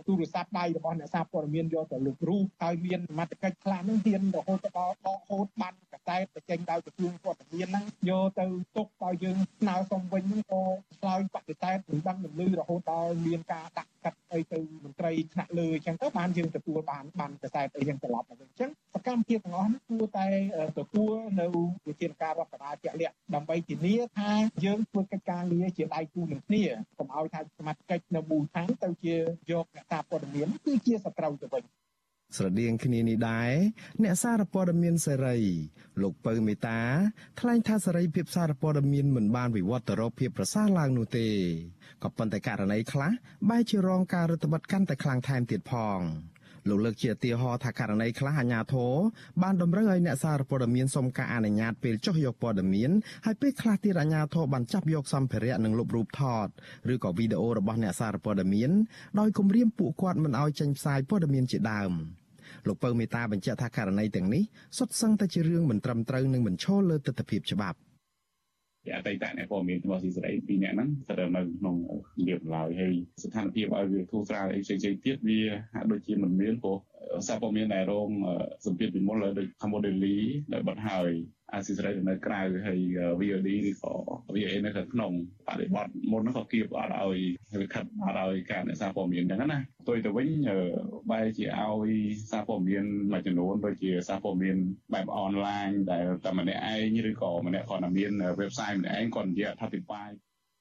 [0.06, 10.62] ទូរស័ព្ទដៃរបស់អ្នកសារព័ត៌មានយកទៅលុបរូបហើយមានសមត្ថកិច្ចខ្លះនឹងហ៊ានរហូតដល់ដកហូតបានកាតែទៅចេញដោយក្រសួងព័ត៌មានហ្នឹងយកទៅទុកដល់យើងស្នើសុំវិញហ្នឹងក៏
[10.98, 20.26] ឆ្លើយបដិសេធមិនដឹងមិនលឺរហូតដល់មានការដាក់កាត់អីទៅមន្ត្រីថ្នាក់លើអញ្ចឹងទៅបានយើងទទួលបានបានបដិសេធអីយ៉ាងត្រឡប់មកវិញអញ្ចឹងសកម្មភាពទាំងអស់នេះគួរតែ
[20.78, 21.46] ទទួលនៅ
[21.88, 24.32] វិធានការរដ្ឋបាលជាក់លាក់ដើម្បីធានាថា
[24.64, 26.64] យើងធ្វើកិច្ចការងារជាដៃគូនឹងគ្នា
[26.98, 29.16] កុំឲ្យថាសមាជិកនៅមូលដ្ឋានទៅជា
[29.50, 31.64] យកអ្នកសារព័ត៌មានគឺជាសត្រូវទៅវិញ
[32.36, 33.52] ស្រដៀងគ្នានេះដែរ
[34.02, 35.38] អ្នកសារព័ត៌មានសេរី
[36.02, 36.80] លោកពៅមេតា
[37.40, 41.26] ថ្លែងថាសេរីភាពសារព័ត៌មានមិនបានវិវត្តទៅរកភាពប្រសើរឡើងនោះទេ
[42.02, 43.10] ក៏ប៉ុន្តែករណីខ្លះ
[43.50, 46.00] បែរជារងការរដ្ឋបတ်កាន់តែខ្លាំងថែមទៀតផង
[46.68, 48.92] លោកលើកជាឧទាហរណ៍ថាករណីខ្លះអាជ្ញាធរ
[49.42, 52.90] បានតម្រូវឲ្យអ្នកសារព័ត៌មានសុំការអនុញ្ញាតពេលចុះយកព័ត៌មាន
[53.24, 56.46] ហើយពេលខ្លះទៀតអាជ្ញាធរបានចាប់យកសម្ភារៈនិងលុបរូបថត
[56.92, 58.70] ឬក៏វីដេអូរបស់អ្នកសារព័ត៌មាន
[59.20, 61.92] ដោយគំរាមពួកគាត់មិនឲ្យចេញផ្សាយព័ត៌មានជាដើម
[62.66, 64.42] លោកពៅមេតាបញ្ជាក់ថាករណីទាំងនេះ
[64.78, 67.95] សុទ្ធសឹងតែជារឿងមិនត្រឹមត្រូវនិងមិនឈលលើទស្សនវិជ្ជាច្បាប់ជា
[68.94, 71.76] អតីតអ្នកព័ត៌មានរបស់ស៊ីសេរីពីរនាក់ហ្នឹងស្ថិតនៅក្នុង
[72.26, 75.40] លៀបឡើយហើយស្ថានភាពឲ្យវាធូរស្រាលអីផ្សេងៗទៀតវា
[75.74, 76.76] ហាក់ដូចជាមិនមានព្រោះ
[77.26, 78.10] សារព័ត៌មានដែលរង
[78.66, 80.16] សម្ពាធពីមុនលើដូច Cambodia
[80.52, 81.12] ដែលបាត់ហើយ
[81.52, 82.80] អាស៊ីសេរីនៅក្រៅហើយ
[83.20, 83.94] VOD ឬក៏
[84.34, 85.12] VA នៅខាងក្នុង
[85.46, 87.18] បរិបទមុនហ្នឹងក៏គៀបអត់ឲ្យ
[87.60, 90.28] វាខិតអត់ឲ្យការអ្នកសារព័ត៌មានអញ្ចឹងណាផ្ទុយទៅវិញ
[91.10, 91.90] បែរជាឲ្យ
[92.30, 94.56] សារព័ត៌មានមួយចំនួនដូចជាសារព័ត៌មាន
[94.94, 100.10] បែបអនឡាញដែលតែម្នាក់ឯងឬក៏ម្នាក់គាត់មាន website ម្នាក់ឯងគាត់និយាយអធិប្បាយ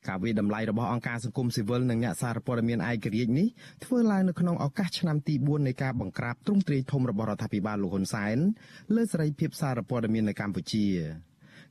[0.07, 3.47] ការវិតម្លៃរបស់អង្គការសង្គមស៊ីវិលនិងអ្នកសារព័ត៌មានឯករាជ្យនេះ
[3.83, 8.37] ធ្វើឡើងនៅក្នុងឱកាសឆ្នាំទី4នៃការបង្ក្រាបទ្រង់ទ្រាយធំរបស់រដ្ឋាភិបាលលោកហ៊ុនសែន
[8.95, 10.85] លើសេរីភាពសារព័ត៌មាននៅកម្ពុជា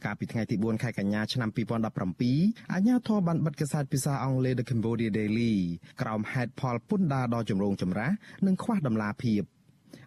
[0.05, 5.55] កាលពីថ្ងៃទី4ខែកញ្ញាឆ្នាំ2017អាជ្ញាធរបានបិទកាសែតភាសាអង់គ្លេស The Cambodia Daily
[6.01, 8.13] ក្រោមហេតុផលពន្ធដារដ៏ចម្រូងចម្រាស
[8.47, 9.43] និងខ្វះដំណាភាព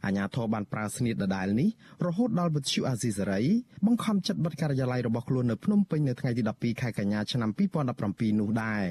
[0.05, 1.69] អាញាធរបានប្រើស្នៀតដដែលនេះ
[2.05, 3.41] រហូតដល់វិទ្យុអាស៊ីសេរី
[3.85, 7.49] បង្ខំចិត្តបិទការិយាល័យរបស់ខ្លួននៅភ្នំពេញនៅថ្ងៃទី12ខែកញ្ញាឆ្នាំ
[7.95, 8.85] 2017នោះដែរ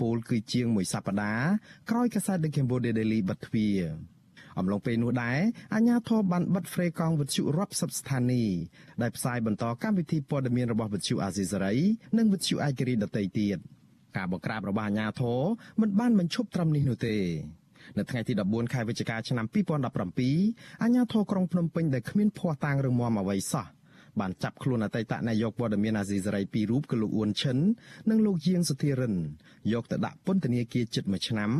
[0.00, 1.50] ពលគឺជាងមួយសប្តាហ៍
[1.90, 3.80] ក្រោយកាសែត The Cambodia Daily បិទទ្វារ
[4.58, 5.38] អំឡុងពេលនោះដែរ
[5.74, 8.60] អាញាធរប័ណ្ណបិទហ្វ្រេកង់វិទ្យុរាប់សិបស្ថានីយ៍
[9.02, 11.74] ដែលផ្សាយបន្តកម្មវិធីព័ត៌មានរបស់វិទ្យុអាស៊ីសេរី
[12.18, 13.58] និងវិទ្យុឯករាជ្យដទៃទៀត
[14.16, 15.40] ការបង្ក្រាបរបស់អាញាធរ
[15.80, 17.16] មិនបានបញ្ឈប់ត្រឹមនេះនោះទេ
[17.98, 23.66] នៅថ្ងៃទី14ខែវិច្ឆិកាឆ្នាំ2017អាជ្ញាធរក្រុងភ្នំពេញដែលគ្មានភ័ស្តុតាងរឹងមាំអ្វីសោះ
[24.20, 27.58] បានចាប់ខ្លួនអតីតនាយកព័ត៌មានអាស៊ីសេរីពីររូបគឺលោកអ៊ុនឈិន
[28.10, 29.14] និងលោកយាងសុធិរិន
[29.72, 31.50] យកទៅដាក់ពន្ធនាគារជិត1ឆ្នាំ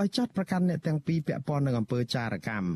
[0.00, 2.68] ដោយចាត់ប្រកាន់អ្នកទាំងពីរពាក់ព័ន្ធនឹងអំពើចារកម្ម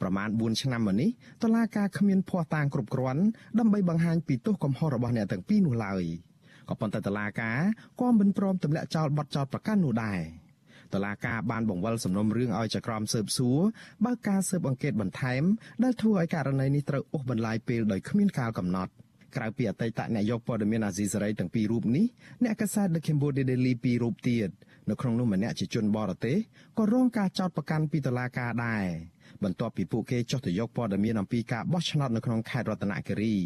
[0.00, 1.10] ប្រមាណ4ឆ្នាំមកនេះ
[1.42, 3.22] តឡាការគ្មានភ័ស្តុតាងគ្រប់គ្រាន់
[3.58, 6.04] ដើម្បីបង្ហាញពីទោសកំហុសរបស់អ្នកទាំងពីរនោះឡើយ
[6.68, 7.58] ក៏ប៉ុន្តែតឡាការ
[8.00, 10.20] ក៏មិនព្រមទម្លាក់ចោលបទចោទប្រកាន់នោះដែរ
[10.94, 13.60] តឡាការបានបង្វិលសំណុំរឿងឲ្យចក្រមស៊ើបសួរ
[14.04, 15.42] បើកការស៊ើបអង្កេតបន្ថែម
[15.84, 18.92] ដែលធ្វើឲ្យករណីនេះត្រូវអូសបន្លាយពេលដោយគ្មានកាលកំណត់
[19.36, 22.06] ក្រៅពីអតីតនាយកព័ត៌មានអាស៊ីសេរីទាំងពីររូបនេះ
[22.44, 24.50] អ្នកកាសែត The Cambodia Daily ពីររូបទៀត
[24.90, 26.36] នៅក្នុងនោះម្នាក់ជាជនបរទេស
[26.78, 28.86] ក៏រងការចោទប្រកាន់ពីតុលាការដែរ
[29.44, 33.36] បន្ទាប់ពីពួកគេចុះទៅយកព័ត៌មានអំពីការបោះឆ្នោតនៅក្នុងខេត្តរតនគិរី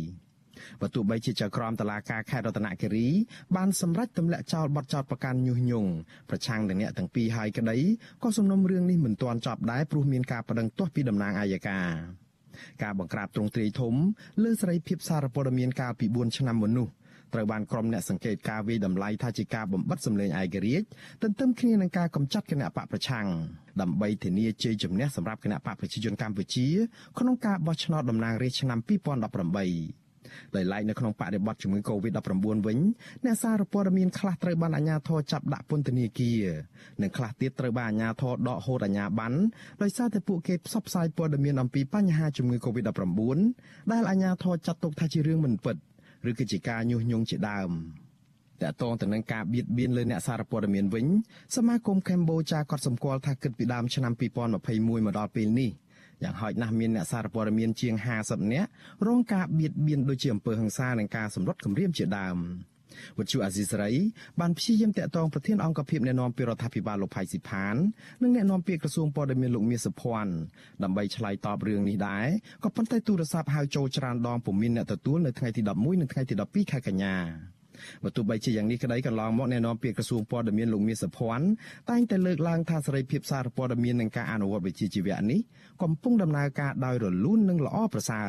[0.80, 3.08] បើទោះបីជាចៅក្រមតឡាការខេត្តរតនគិរី
[3.56, 5.90] បានសម្រេចទម្លាក់ចោលបទចោទប្រកាន់ញុះញង់
[6.30, 7.78] ប្រឆាំងនឹងអ្នកទាំងពីរហើយក្តី
[8.22, 11.78] ក៏សំណុំរឿងនេះមិនទាន់ចប់ដែរព្រោះមានការប្តឹងទាស់ពីតំណាងអាយកា
[12.82, 13.94] ការបង្ក្រាបទ្រង់ទ្រាយធំ
[14.42, 16.88] លើសេរីភាពសារព័ត៌មានកាលពី4ឆ្នាំមុននោះ
[17.34, 20.86] ត្រូវបានក្រុមអ្នកសង្កេតការវិតម្លៃថាជាការបំបិតសម្លេងឯករាជ្យ
[21.22, 23.26] ទន្ទឹមគ្នានឹងការកម្ចាត់គណៈបកប្រឆាំង
[23.80, 26.66] ដើម្បីធានាជ័យជំនះសម្រាប់គណៈបកប្រជាជនកម្ពុជា
[27.18, 29.99] ក្នុងការបោះឆ្នោតតំណាងរាស្ត្រឆ្នាំ2018
[30.56, 32.78] ដោយឡែកនៅក្នុងបរិបទជំងឺ Covid-19 វិញ
[33.24, 36.42] អ្នកសារព័ត៌មានខ្លះត្រូវបានអាជ្ញាធរចាប់ដាក់ពន្ធនាគារ
[37.02, 39.38] និងខ្លះទៀតត្រូវបានអាជ្ញាធរដកហូតអាជ្ញាប័ណ្ណ
[39.82, 43.38] ដោយសារតែពួកគេផ្សព្វផ្សាយព័ត៌មានអំពីបញ្ហាជំងឺ Covid-19
[43.92, 45.76] ដែលអាជ្ញាធរចាត់ទុកថាជារឿងមិនពិត
[46.28, 47.70] ឬគឺជាការញុះញង់ជាដើម
[48.62, 51.06] តកតងទៅនឹងការបៀតបៀនលើអ្នកសារព័ត៌មានវិញ
[51.56, 55.70] សមាគមកម្ពុជាក៏សម្គាល់ថាគិតពីដើមឆ្នាំ2021មកដល់ពេលនេះ
[56.22, 58.68] យ៉ាងហោចណាស់មានអ្នកសារព័ត៌មានជាង50នាក់
[59.06, 62.38] រងការបៀតបៀនដូចជាអំពើហិង្សានិងការសម្រុតគំរាមជាដើម
[63.18, 63.92] វិទ្យុអាស៊ីសេរី
[64.40, 67.76] បានព្យាយាមតាក់ទងប្រធានអង្គភិបអ្នកណែនាំពីរដ្ឋាភិបាលលោកផៃស៊ីផាន
[68.22, 70.32] និងអ្នកណែនាំពីក្រសួងព័ត៌មានលោកមាសសុភ័ណ្ឌ
[70.82, 72.26] ដើម្បីឆ្លើយតបរឿងនេះដែរ
[72.64, 77.16] ក៏ប៉ុន្តែទូរស័ព្ទហៅចូលច្រើនដងពុំមានអ្នកទទួលនៅថ្ងៃទី11និងថ្ងៃទី12ខែកញ្ញា
[78.04, 81.46] បើទោះបីជាយ៉ាងនេះក្តីកន្លងមកអ្នកនាំពាក្យក្រសួងព័ត៌មានលោកមាសភ័ណ្ឌ
[81.90, 85.40] តែងតែលើកឡើងថាសេរីភាពសារព័ត៌មាននិងការអនុវត្តវិជ្ជាជីវៈនេះ
[85.82, 88.28] កំពុងដំណើរការដោយរលូននិងល្អប្រសើរ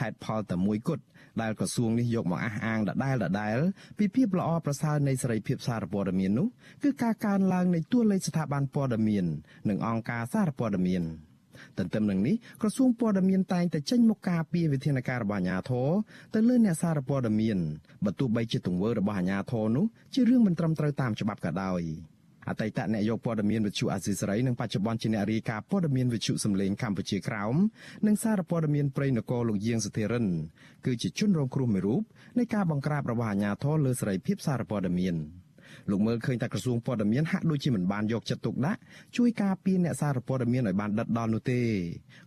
[0.00, 1.04] ហេតុផលតែមួយគត់
[1.42, 3.58] ដែលក្រសួងនេះយកមកអះអាងដដែលដដែល
[3.98, 6.46] ពីភាពល្អប្រសើរនៃសេរីភាពសារព័ត៌មាននោះ
[6.82, 9.24] គឺការកើនឡើងនៃតួលេខស្ថាប័នព័ត៌មាន
[9.68, 11.04] និងអង្គការសារព័ត៌មាន។
[11.78, 15.88] ទន្ទឹមនឹងនេះក្រសួងព័ត៌មានតែងតែចេញមកការពារវិធានការរបស់អាជ្ញាធរ
[16.34, 17.58] ទៅលើអ្នកសារព័ត៌មាន
[18.04, 19.84] បើទោះបីជាទង្វើរបស់អាជ្ញាធរនោះ
[20.14, 21.82] ជារឿងមិនត្រឹមត្រូវតាមច្បាប់ក៏ដោយ
[22.48, 27.54] អតីតអ្នកយកព័ត៌មានវិទ្យុអាស៊ីសេរីនិងបច្ចុប្បន្នជាអ្នករាយការណ៍ព័ត៌មានវិទ្យុសំឡេងកម្ពុជាក្រោម
[28.06, 30.26] និងសារព័ត៌មានព្រៃនគរលោកយាងសធិរិន
[30.86, 32.02] គឺជាជនរងគ្រោះមួយរូប
[32.38, 35.16] នៃការបង្ក្រាបរបស់អាជ្ញាធរលើសេរីភាពសារព័ត៌មាន។
[35.90, 38.80] លោកមើលឃើញថាក្រសួងព័ត៌មានហាក់ដូចជាមិនបានយកចិត្តទុកដាក់
[39.16, 41.60] ជួយការពារអ្នកសារព័ត៌មានឲ្យបានដិតដល់នោះទេ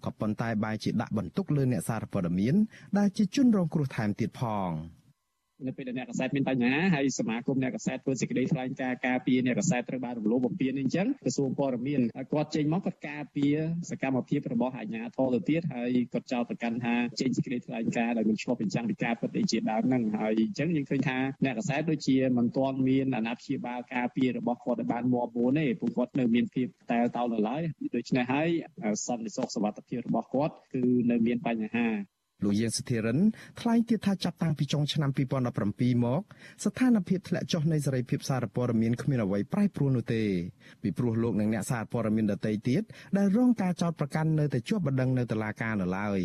[0.06, 2.56] ក៏ប៉ុន្តែបែរជាដាក់បន្ទុកលើអ្នកសារព័ត៌មាន
[2.98, 4.72] ដែលជាជនរងគ្រោះថែមទៀតផង។
[5.66, 12.02] នៅពេលដែលអ្នកកសែតមានបញ្ហាហើយសមាគមអ្នកកសែតធ្វើសេចក្តីថ្លែងការណ៍ការពារអ្នកកសែតត្រូវបានរំលោភបំពានអញ្ចឹងក្រសួងព័ត៌មាន
[12.34, 13.56] គាត់ចេញមកគាត់ការពារ
[13.90, 27.62] សកម្មភាពរបស់អាជ្ញាធរទៅទៀតហើយគាត់ចោទប្រកាន់ថាចេញសេចក្តីថ្លែងការណ៍ដែលមិនឆ្លុះបញ្ចាំងពីការពិតអីជាដើមហ្នឹងហើយអញ្ចឹងយើងឃើញថាអ្នកកសែតដូចជាមិនទាន់មានអាណត្តិព្យាបាលការពាររបស់គាត់ឲ្យបានមាំមួនទេពួកគាត់នៅមានភាពតែតោនៅឡើយ
[27.96, 28.50] ដូច្នេះហើយ
[29.08, 31.88] សន្តិសុខសុវត្ថិភាពរបស់គាត់គឺនៅមានបញ្ហា
[32.44, 33.18] លោកយាងសធិរិន
[33.60, 35.10] ថ្លែងទៀតថាចាប់តាំងពីចុងឆ្នាំ
[35.58, 36.22] 2017មក
[36.64, 40.24] ស្ថានភាពធ្លាក់ចុះនៃសេរីភាពសារព័ត៌មានគ្មានអ្វីប្រែប្រួលនោះទេ
[40.82, 42.82] ពីព្រោះលោកនិងអ្នកសារព័ត៌មានដទៃទៀត
[43.18, 46.22] ដែលរងការចោទប្រកាន់នៅតែជាប់បណ្ដឹងនៅតុលាការនៅឡើយ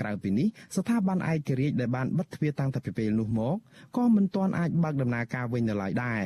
[0.00, 3.56] ក្រៅពីនេះស្ថាប័នឯករាជ្យដែលបានបិទទ្វារតាំងតែពីពេលនោះមក
[3.96, 6.24] ក៏មិនទាន់អាចបើកដំណើរការវិញនៅឡើយដែរ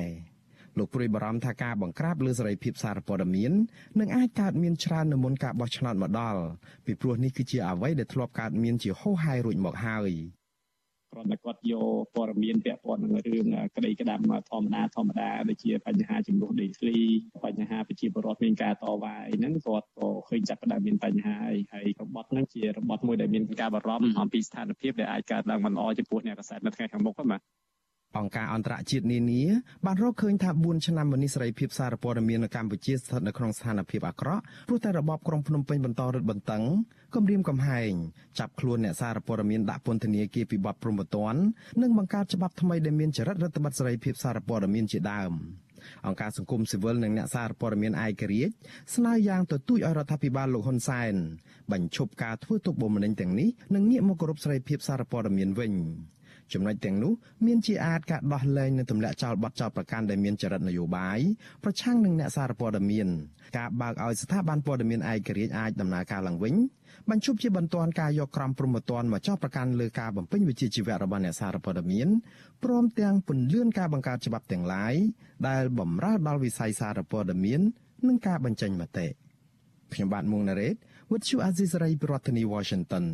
[0.79, 3.53] លោកព្រួយបារម្ភថាការបង្ក្រាបលើសេរីភាពសារព័ត៌មាន
[4.01, 6.43] នឹងអាចកើតមានច្រើននៅមុនការបោះឆ្នោតមកដល់
[6.87, 10.13] ពីព្រោះនេះគឺជាអ្វីដែលធ្លាប់កើតមានជាហូរហែរួចមកហើយ
[11.13, 13.47] គ្រាន់តែគាត់យកព័ត៌មានពាក់ព័ន្ធនឹងរឿង
[13.77, 14.21] ក្តីក្តាំ
[14.51, 16.99] ធម្មតាធម្មតាដូចជាបញ្ហាចំនួនដីធ្លី
[17.45, 27.43] បញ្ហាប្រជាពលរដ្ឋមានការតវ៉ាអីហ្នឹងគាត់ក៏ឃើញចាប់ផ្ដើមមានបញ្ហាហើយហើយរបត់ហ្នឹងជារបត់មួយដែលមានការបារម្ភអំពីស្ថានភាពដែលអាចកើតឡើងមិនល្អចំពោះអ្នកកសែតនៅថ្ងៃខាងមុខហ្នឹងបាទ
[28.19, 29.43] អង្គការអន្តរជាតិនានា
[29.87, 36.63] បានរកឃើញថា4ឆ្នាំមុននេះសេរីភាពសារព័ត៌មាននៅកម្ពុជាស្ថិតនៅក្នុងស្ថានភាពអាក្រក់ព្រោះតែរបបក្រុងភ្នំពេញបន្តរឹតបន្តឹង
[37.15, 37.93] គំរាមកំហែង
[38.39, 41.35] ចាប់ខ្លួនអ្នកសារព័ត៌មានដាក់ពន្ធនាគារពីបទប្រមទ័ន
[41.83, 45.33] និងបង្កើតច្បាប់ថ្មីដែលមានចរិតរដ្ឋបတ်សេរីភាពសារព័ត៌មានជាដើម
[46.07, 48.53] អង្គការសង្គមស៊ីវិលនិងអ្នកសារព័ត៌មានឯករាជ្យ
[48.95, 51.15] ស្នើយ៉ាងទទូចឲ្យរដ្ឋាភិបាលលោកហ៊ុនសែន
[51.73, 55.73] បញ្ឈប់ការធ្វើទុកបុកម្នេញទាំងនេះនិងងាកមកគោរពសេរីភាពសារព័ត៌មានវិញ។
[56.53, 57.13] ចំណុចទាំងនោះ
[57.47, 61.19] មានជាអាចការដោះលែងនិងទម្លាក់ចោលបទចោទប្រកាន់ដែលមានចរិតនយោបាយ
[61.65, 63.09] ប្រឆាំងនឹងអ្នកសារព័ត៌មាន
[63.59, 66.55] ការបើកឲ្យស្ថាប័នព័ត៌មានឯករាជ្យអាចដំណើរការឡើងវិញ
[67.11, 72.09] បញ្ឈប់ជាបន្ទាន់ការយកក្រមព្រហ្មទណ្ឌមកចោទប្រកាន់លើការបំពេញវិជ្ជាជីវៈរបស់អ្នកសារព័ត៌មាន
[72.65, 74.95] ព្រមទាំងពន្យាការបង្កើតច្បាប់ទាំងឡាយ
[75.49, 77.61] ដែលបំរើដល់វិស័យសារព័ត៌មាន
[78.07, 79.07] និងការបញ្ចេញមតិ
[79.93, 80.75] ខ្ញុំបាទមុងណារ៉េត
[81.11, 83.05] With you Azizari ប្រធានាធិបតី Washington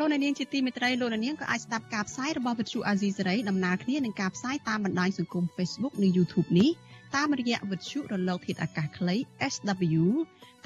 [0.00, 6.70] លោកនាងជាទីមេត្រីលោកនាងក៏អាចស្ដាប់ការផ្សាយរបស់វិទ្យុអាស៊ីសេរីដំណើរគ្នានឹងការផ្សាយតាមបណ្ដាញសង្គម Facebook និង YouTube នេះ
[7.16, 9.16] តាមរយៈវិទ្យុរលកធាតុអាកាសខ្លី
[9.52, 10.04] SW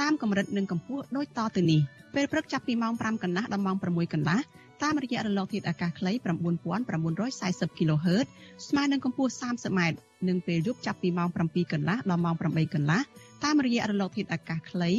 [0.01, 1.81] តាមកម្រិតនិងកម្ពស់ដូចតទៅនេះ
[2.15, 4.41] ពេលព្រឹកចាប់ពីម៉ោង5កន្លះដល់ម៉ោង6កន្លះ
[4.83, 6.13] តាមរយៈរលកធាតុអាកាសខ្លី
[6.95, 8.27] 9940 kHz
[8.69, 9.81] ស្មើនឹងកម្ពស់ 30m
[10.29, 13.01] និងពេលយប់ចាប់ពីម៉ោង7កន្លះដល់ម៉ោង8កន្លះ
[13.45, 14.91] តាមរយៈរលកធាតុអាកាសខ្លី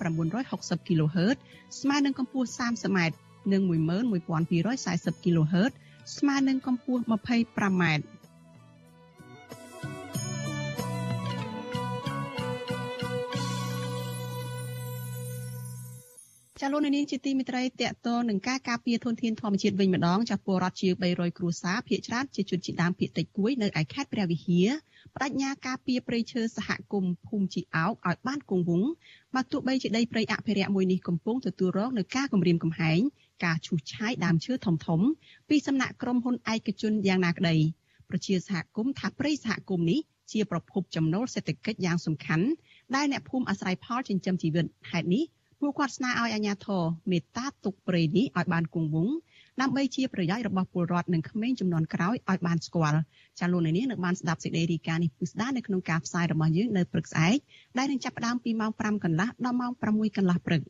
[0.00, 1.36] 9960 kHz
[1.80, 2.98] ស្មើនឹងកម្ពស់ 30m
[3.52, 5.72] និង11240 kHz
[6.16, 7.84] ស្មើនឹងកម្ពស់ 25m
[16.64, 24.68] ចាលោកនាងជាទីមេត្រីតកតនឹងការការពារធនធានធម្មជាតិវិញម្ដងចាពលរដ្ឋជា300គ្រួសារភៀកច្រើនជាជនជាតិដើមភៀកតិចគួយនៅឯខេត្តព្រះវិហារ
[25.14, 28.90] បដិញ្ញាការពារព្រៃឈើសហគមន៍ភូមិជីអោកឲ្យបានគង់វង្ស
[29.34, 33.00] បើទោះបីជាដីព្រៃអភិរក្សមួយនេះកំពុងទទួលរងនឹងការគំរាមកំហែង
[33.44, 35.00] ការឈូសឆាយដើមឈើធំធំ
[35.48, 37.56] ពីសំណាក់ក្រុមហ៊ុនឯកជនយ៉ាងណាក្តី
[38.10, 40.00] ប្រជាសហគមន៍ថាព្រៃសហគមន៍នេះ
[40.32, 42.46] ជាប្រភពចំណូលសេដ្ឋកិច្ចយ៉ាងសំខាន់
[42.96, 45.24] ដែលអ្នកភូមិអាស្រ័យផលចិញ្ចឹមជីវិតហេតុនេះ
[45.60, 49.14] ពួកគាត់ស្នើឲ្យអាជ្ញាធរមេត្តាទុកព្រៃនេះឲ្យបានគង់វង្ស
[49.60, 52.98] ដើម្បីជាប្រយោជន៍របស់ពលរដ្ឋនិងក្មេងចំនួនក្រោយឲ្យបានស្គាល់
[53.40, 57.36] ចាលោកនាងនឹងបានស្ដាប់សេចក្តីរាយការណ៍នេះពិស្ដានៅក្នុងការផ្សាយរបស់យើងនៅព្រឹកស្អែក
[57.78, 60.62] ដែលនឹងចាប់ផ្ដើមពីម៉ោង5កន្លះដល់ម៉ោង6កន្លះព្រឹក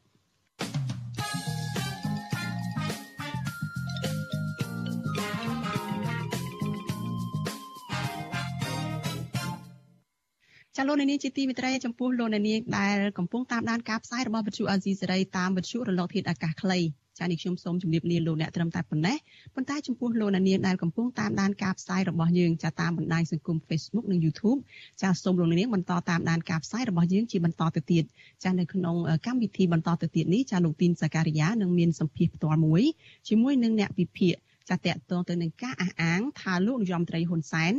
[10.76, 12.44] ចាលោកនាងជាទីមេត្រីចំពោះលោកនាង
[12.78, 16.78] ដែលកំពុងតាមដានការផ្សាយរបស់វិទ្យុអាស៊ីសេរីតាមវិទ្យុរលកធាតុអាកាសខ្លី
[17.18, 19.16] ចានេះខ្ញុំសូមជម្រាបលាលោកអ្នកត្រឹមតែប៉ុណ្ណេះ
[19.54, 24.58] ប៉ុន្តែចំពោះលោកអ្នកនាងដែលកំពុងតាមដានការផ្សាយរបស់យើងចាតាមបណ្ដាញសង្គម Facebook និង YouTube
[25.02, 28.04] ចាសូមលោកអ្នកនាងបន្តតាមដានការផ្សាយរបស់យើងជាបន្តទៅទៀត
[28.44, 28.96] ចានៅក្នុង
[29.26, 32.82] កម្មវិធីបន្តទៅទៀតនេះចាលោកទីនសាការីយ៉ានឹងមានសម្ភារផ្ទាល់មួយ
[33.28, 34.34] ជាមួយនឹងអ្នកវិភាគ
[34.70, 37.72] ចាតកតងទៅនឹងការអះអាងថាលោកនាយរដ្ឋមន្ត្រីហ៊ុនសែន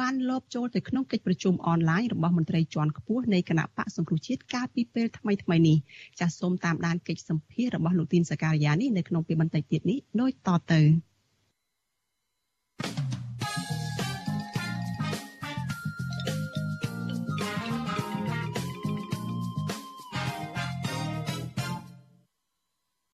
[0.00, 5.76] បានលបចូលទៅក្នុងកិច្ចប្រជុំអនឡាញរបស់មន្ត្រីជាន់ខ្ពស់នៃគណៈបកសង្គ្រោះជាតិកាលពីពេលថ្មីថ្មីនេះ
[6.20, 10.80] ចាសសូមតាមដានកិច្ចសម្ភាររបស់លោកទីនសការីយ៉ានេះនៅក្នុងពេលបន្តិចទៀតនេះដូចតទៅ